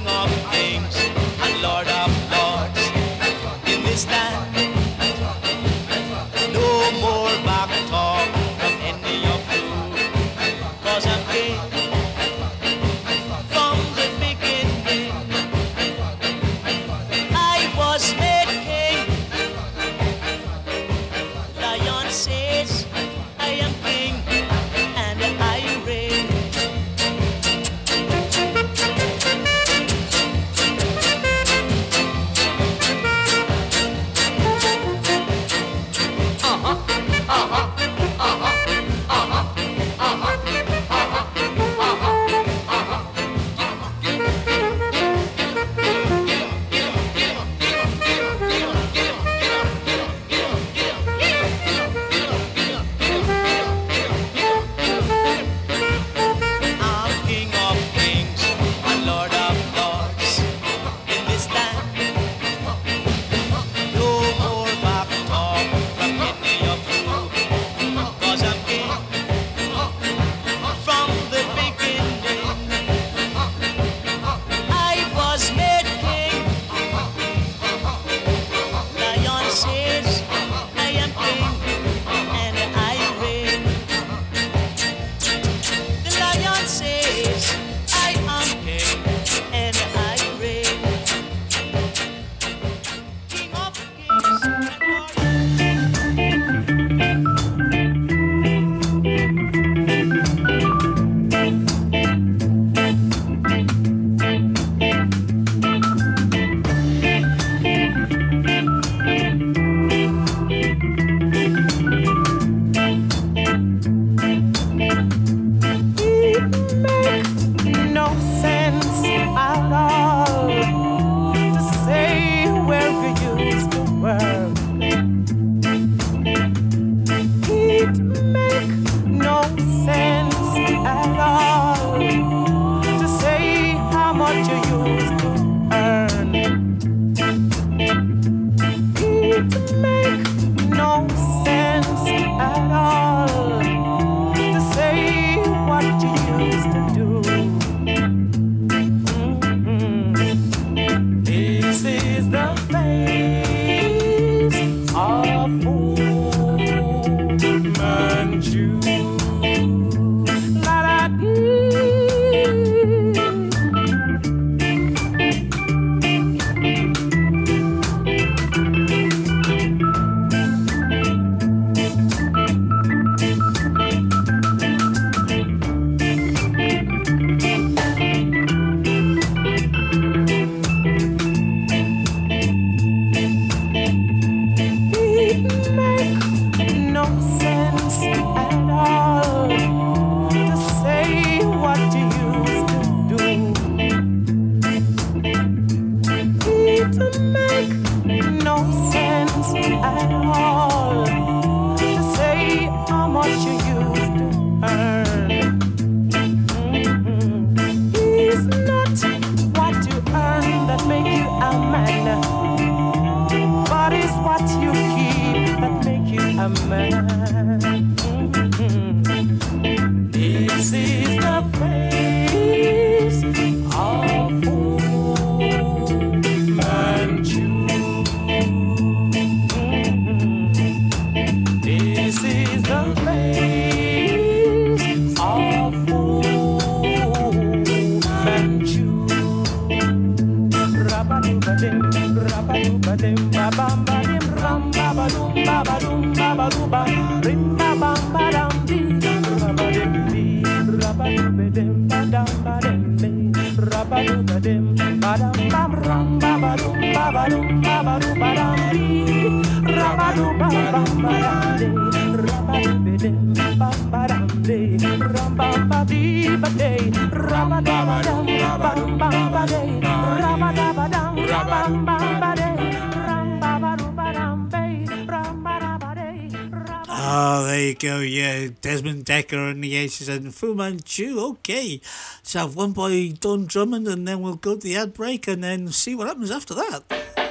cases 279.87 280.09
and 280.09 280.35
Fu 280.35 280.53
Manchu. 280.53 281.21
Okay, 281.21 281.81
so 282.25 282.41
have 282.41 282.57
one 282.57 282.73
by 282.73 283.15
Don 283.21 283.47
Drummond, 283.47 283.87
and 283.87 284.07
then 284.07 284.21
we'll 284.21 284.35
go 284.35 284.57
to 284.57 284.61
the 284.61 284.77
ad 284.77 284.93
break 284.93 285.29
and 285.29 285.45
then 285.45 285.69
see 285.69 285.95
what 285.95 286.09
happens 286.09 286.33
after 286.33 286.55
that. 286.55 287.26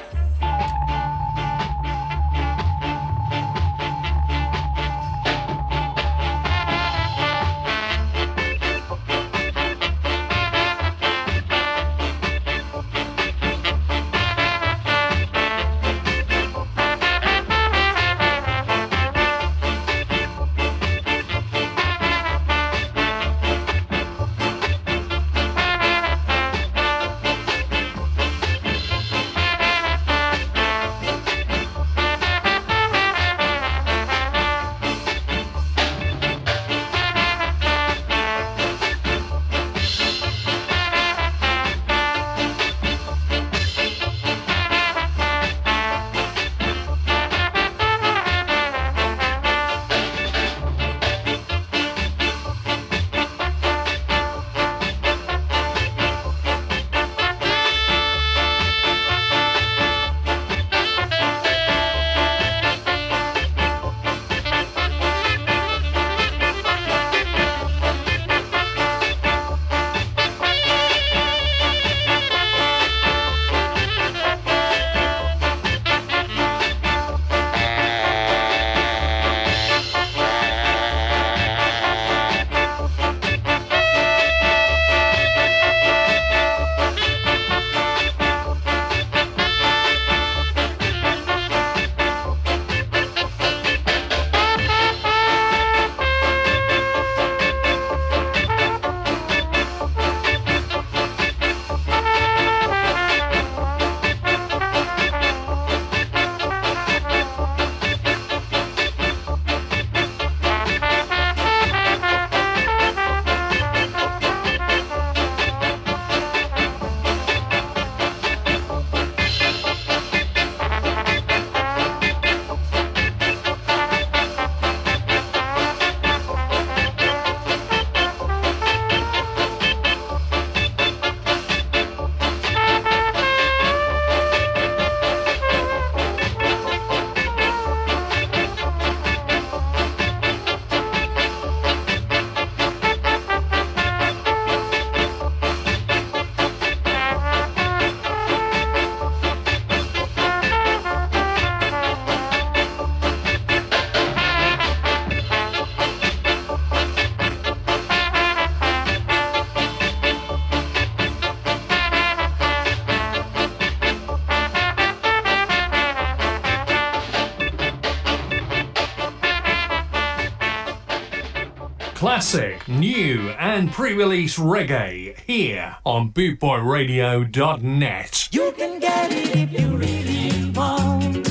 Classic, 172.05 172.61
new, 172.67 173.31
and 173.31 173.71
pre 173.71 173.93
release 173.93 174.37
reggae 174.37 175.19
here 175.21 175.75
on 175.83 176.11
bootboyradio.net. 176.11 178.29
You 178.31 178.53
can 178.55 178.79
get 178.79 179.11
it 179.11 179.35
if 179.35 179.51
you 179.51 179.75
really 179.75 180.51
want. 180.51 181.27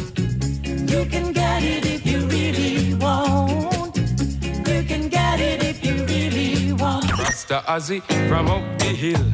You 0.91 1.05
can 1.07 1.33
get 1.33 1.63
it 1.63 1.87
if 1.87 2.05
you 2.05 2.27
really 2.27 2.97
want. 2.97 3.97
You 4.67 4.83
can 4.83 5.09
get 5.09 5.39
it 5.39 5.63
if 5.63 5.85
you 5.85 6.05
really 6.07 6.73
want. 6.73 7.09
Rasta 7.21 7.63
Ozzy 7.69 8.03
from 8.29 8.49
up 8.49 8.65
the 8.81 8.87
hill. 8.87 9.25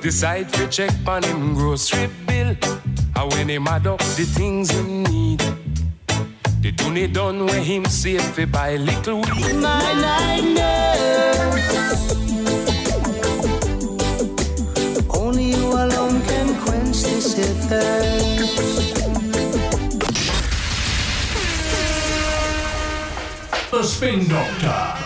Decide 0.00 0.52
to 0.54 0.66
check 0.66 0.90
on 1.06 1.22
him 1.22 1.54
grocery 1.54 2.10
bill. 2.26 2.56
And 3.14 3.32
when 3.32 3.48
him 3.48 3.68
add 3.68 3.86
up 3.86 4.00
the 4.00 4.26
things 4.34 4.72
him 4.72 5.04
need. 5.04 5.59
The 6.60 6.72
tune 6.72 7.10
done 7.10 7.46
when 7.46 7.62
him 7.62 7.86
save 7.86 8.20
fi 8.20 8.44
buy 8.44 8.76
little 8.76 9.22
weed. 9.22 9.54
My 9.54 9.94
nightmares. 10.04 11.64
Only 15.08 15.52
you 15.54 15.72
alone 15.72 16.20
can 16.20 16.54
quench 16.60 17.02
this 17.02 17.34
thirst. 17.66 18.94
The 23.70 23.82
Spin 23.82 24.28
Doctor. 24.28 24.98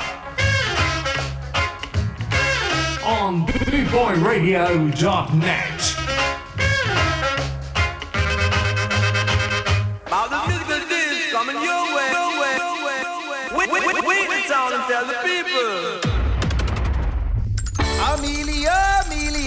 On 3.05 3.47
bootboyradio.net. 3.47 5.94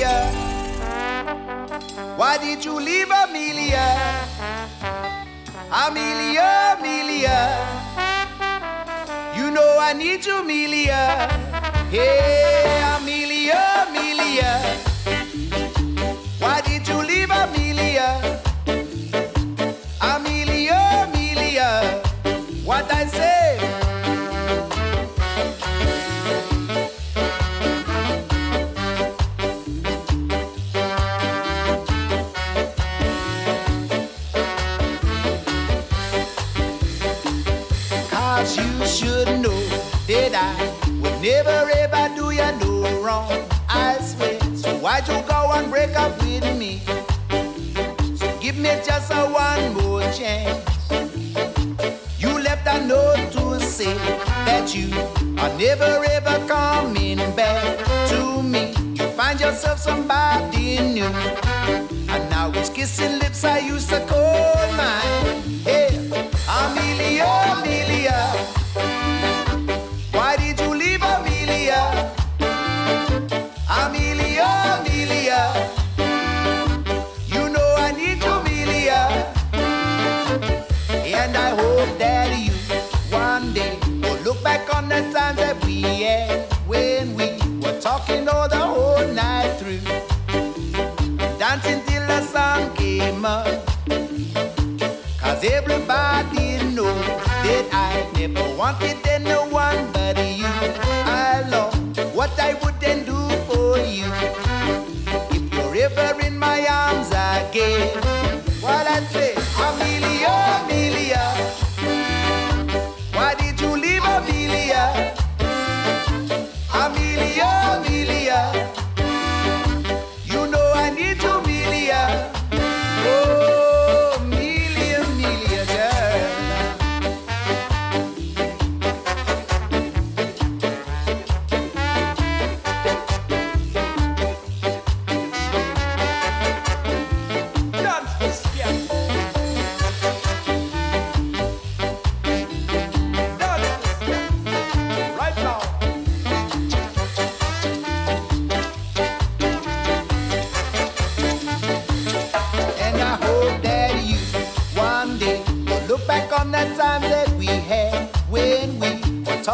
Amelia. 0.03 0.29
Why 2.17 2.37
did 2.37 2.63
you 2.63 2.79
leave 2.79 3.09
Amelia? 3.09 3.87
Amelia, 5.71 6.77
Amelia. 6.77 7.39
You 9.35 9.51
know 9.51 9.77
I 9.79 9.93
need 9.93 10.25
you, 10.25 10.39
Amelia. 10.39 11.27
Hey, 11.89 12.81
Amelia, 12.95 13.85
Amelia. 13.87 14.86
Why'd 44.87 45.05
you 45.09 45.21
go 45.27 45.51
and 45.51 45.69
break 45.69 45.93
up 45.99 46.17
with 46.21 46.45
me? 46.57 46.79
So 48.15 48.25
give 48.39 48.57
me 48.57 48.71
just 48.85 49.11
a 49.11 49.21
one 49.45 49.73
more 49.73 50.01
chance. 50.13 50.63
You 52.17 52.29
left 52.39 52.65
a 52.65 52.79
note 52.87 53.29
to 53.33 53.59
say 53.59 53.93
that 54.47 54.73
you 54.73 54.87
are 55.41 55.53
never 55.59 55.91
ever 56.15 56.37
coming 56.47 57.17
back 57.35 57.77
to 58.11 58.41
me. 58.41 58.73
You 58.97 59.05
find 59.19 59.37
yourself 59.41 59.77
somebody 59.77 60.79
new. 60.79 61.11
And 62.13 62.23
now 62.29 62.49
it's 62.55 62.69
kissing 62.69 63.19
lips 63.19 63.43
I 63.43 63.59
used 63.59 63.89
to 63.89 63.99
call 64.07 64.71
mine. 64.77 65.16
Cause 95.47 95.86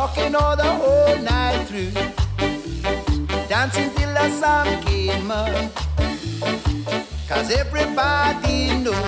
talking 0.08 0.36
all 0.36 0.58
the 0.58 0.72
whole 0.82 1.18
night 1.20 1.66
through. 1.66 1.92
Dancing 3.48 3.90
till 3.96 4.14
the 4.14 4.30
sun 4.42 4.68
came 4.84 5.32
up. 5.32 5.72
Cause 7.30 7.50
everybody 7.52 8.58
know 8.84 9.02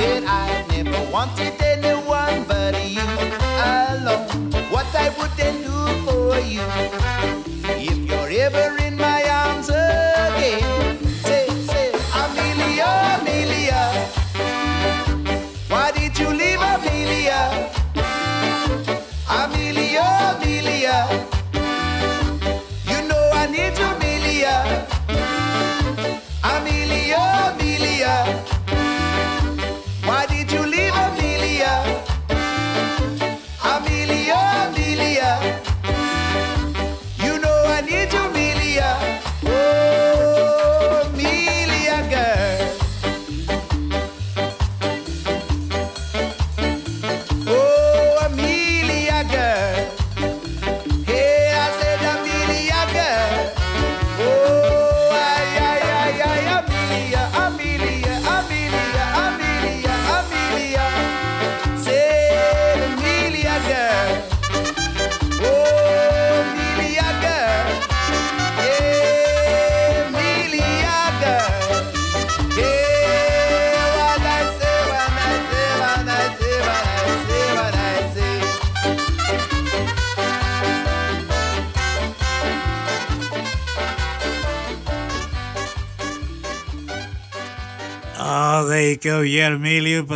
that 0.00 0.24
I 0.26 0.66
never 0.72 1.00
wanted 1.12 1.54
anyone 1.60 1.79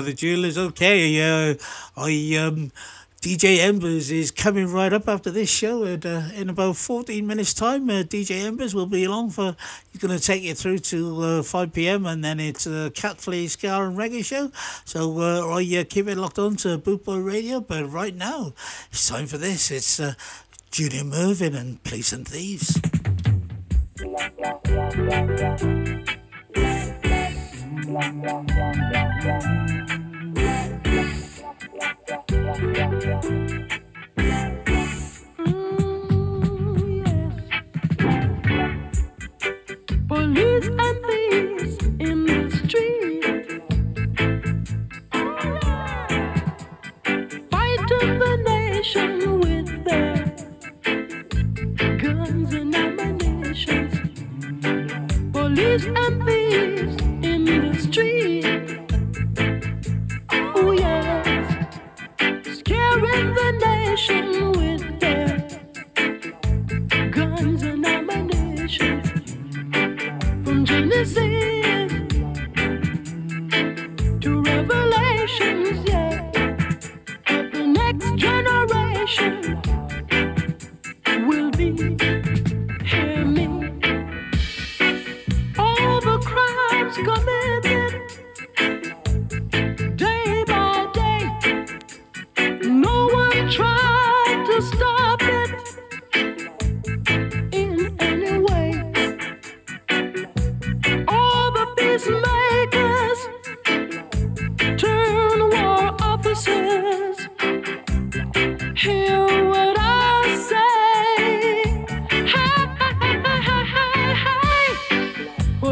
The 0.01 0.13
Dualers. 0.13 0.57
Okay, 0.57 1.21
uh, 1.21 1.55
I 1.97 2.37
um, 2.37 2.73
DJ 3.21 3.59
Embers 3.61 4.11
is 4.11 4.31
coming 4.31 4.71
right 4.71 4.93
up 4.93 5.09
after 5.09 5.31
this 5.31 5.49
show, 5.49 5.85
and 5.85 6.05
uh, 6.05 6.23
in 6.35 6.51
about 6.51 6.77
fourteen 6.77 7.27
minutes' 7.27 7.55
time, 7.55 7.89
uh, 7.89 8.03
DJ 8.03 8.45
Embers 8.45 8.75
will 8.75 8.87
be 8.87 9.05
along 9.05 9.31
for. 9.31 9.57
He's 9.91 10.01
going 10.03 10.15
to 10.17 10.23
take 10.23 10.43
you 10.43 10.55
through 10.55 10.81
to 10.91 11.23
uh, 11.23 11.43
five 11.43 11.73
p.m. 11.73 12.05
and 12.05 12.23
then 12.23 12.39
it's 12.39 12.67
a 12.67 12.91
Cat 12.95 13.19
Flea 13.19 13.49
Scar 13.49 13.87
and 13.87 13.97
Reggae 13.97 14.25
show. 14.25 14.51
So 14.85 15.21
uh, 15.21 15.57
I 15.57 15.63
uh, 15.79 15.85
keep 15.89 16.07
it 16.09 16.19
locked 16.19 16.39
on 16.39 16.57
to 16.57 16.77
Bootboy 16.77 17.25
Radio. 17.25 17.61
But 17.61 17.91
right 17.91 18.15
now, 18.15 18.53
it's 18.91 19.09
time 19.09 19.27
for 19.27 19.39
this. 19.39 19.71
It's 19.71 19.99
uh, 19.99 20.15
Junior 20.71 21.05
Murvin 21.05 21.57
and 21.57 21.83
Police 21.83 22.13
and 22.13 22.29
Thieves. 22.29 22.81
And 40.79 41.07
thieves 41.07 41.79
in 42.01 42.27
the 42.27 42.51
street. 42.51 43.25
Fighting 47.51 48.19
the 48.19 48.33
nation 48.45 49.41
with 49.41 49.69
their 49.85 50.15
guns 51.99 52.53
and 52.53 52.75
ammunition. 52.75 53.89
Police 55.33 55.87
and 55.87 56.25
thieves 56.27 56.97
in 57.23 57.45
the 57.45 57.79
street. 57.81 58.84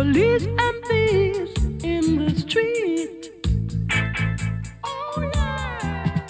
Police 0.02 0.46
and 0.46 0.84
thieves 0.86 1.84
in 1.84 2.18
the 2.18 2.34
street. 2.36 3.30
Oh 4.82 5.30
yeah. 5.32 6.26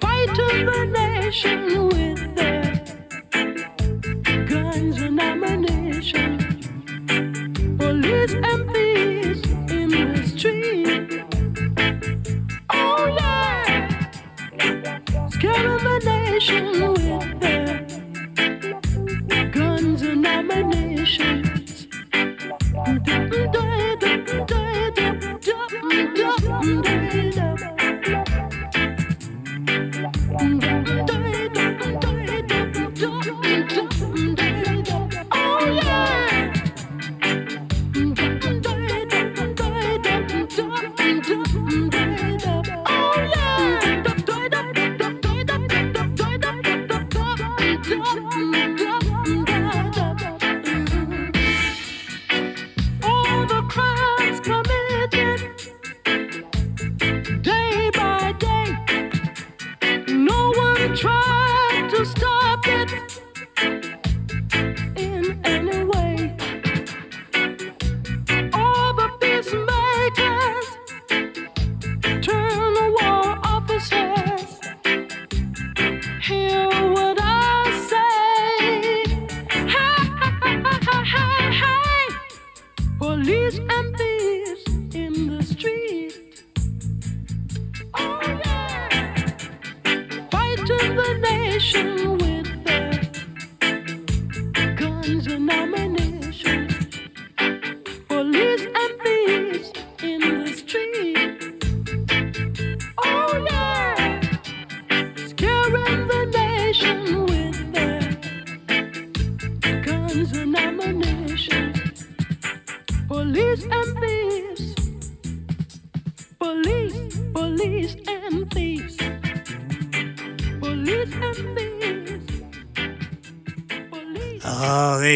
Fighting 0.00 0.66
the 0.66 0.84
nation 0.86 1.81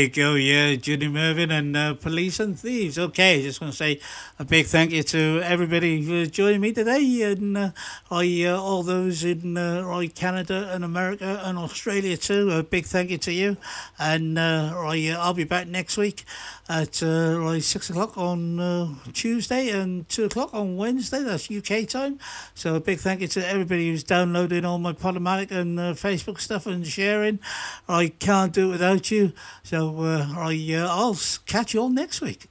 go. 0.09 0.35
Yeah, 0.35 0.75
Judy 0.77 1.09
Murvin 1.09 1.51
and 1.51 1.77
uh, 1.77 1.95
Police 1.95 2.41
and 2.41 2.59
Thieves. 2.59 2.99
Okay, 2.99 3.43
just 3.43 3.61
want 3.61 3.73
to 3.73 3.77
say 3.77 4.01
big 4.47 4.67
thank 4.67 4.93
you 4.93 5.03
to 5.03 5.41
everybody 5.43 6.03
for 6.03 6.31
joining 6.31 6.61
me 6.61 6.73
today, 6.73 7.23
and 7.23 7.57
uh, 7.57 7.71
I 8.11 8.45
uh, 8.45 8.61
all 8.61 8.83
those 8.83 9.25
in 9.25 9.57
uh, 9.57 10.07
Canada 10.15 10.71
and 10.73 10.85
America 10.85 11.43
and 11.45 11.59
Australia 11.59 12.17
too. 12.17 12.51
A 12.51 12.63
big 12.63 12.87
thank 12.87 13.11
you 13.11 13.19
to 13.19 13.33
you, 13.33 13.57
and 13.99 14.39
uh, 14.39 14.73
I, 14.77 15.09
uh, 15.09 15.19
I'll 15.21 15.35
be 15.35 15.45
back 15.45 15.67
next 15.67 15.97
week 15.97 16.25
at 16.69 17.03
uh, 17.03 17.61
six 17.61 17.91
o'clock 17.91 18.17
on 18.17 18.99
Tuesday 19.13 19.71
and 19.71 20.09
two 20.09 20.25
o'clock 20.25 20.55
on 20.55 20.77
Wednesday. 20.77 21.23
That's 21.23 21.51
UK 21.51 21.89
time. 21.89 22.19
So 22.55 22.77
a 22.77 22.81
big 22.81 22.99
thank 22.99 23.23
you 23.23 23.29
to 23.29 23.47
everybody 23.47 23.91
who's 23.91 24.05
downloading 24.05 24.65
all 24.65 24.79
my 24.79 24.93
Podomatic 24.93 25.51
and 25.51 25.79
Facebook 25.97 26.41
stuff 26.41 26.67
and 26.67 26.87
sharing. 26.87 27.41
I 27.89 28.09
can't 28.09 28.53
do 28.53 28.69
it 28.69 28.73
without 28.73 29.11
you. 29.11 29.33
So 29.65 30.03
I 30.03 30.87
I'll 30.89 31.19
catch 31.47 31.75
you 31.75 31.81
all 31.81 31.91
next 31.91 32.21
week. 32.21 32.49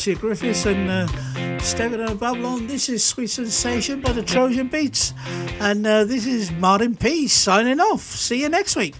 Marcia 0.00 0.18
Griffiths 0.18 0.64
and 0.64 0.90
uh, 0.90 1.06
and 2.08 2.18
Babylon. 2.18 2.66
This 2.66 2.88
is 2.88 3.04
Sweet 3.04 3.26
Sensation 3.26 4.00
by 4.00 4.12
the 4.12 4.22
Trojan 4.22 4.68
Beats. 4.68 5.12
And 5.60 5.86
uh, 5.86 6.04
this 6.04 6.24
is 6.24 6.50
Martyn 6.52 6.96
Peace 6.96 7.34
signing 7.34 7.80
off. 7.80 8.00
See 8.00 8.40
you 8.40 8.48
next 8.48 8.76
week. 8.76 8.94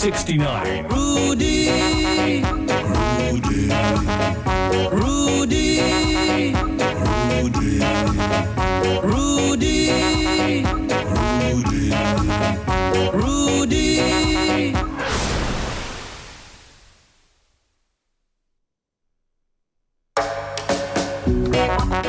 1969. 0.00 0.99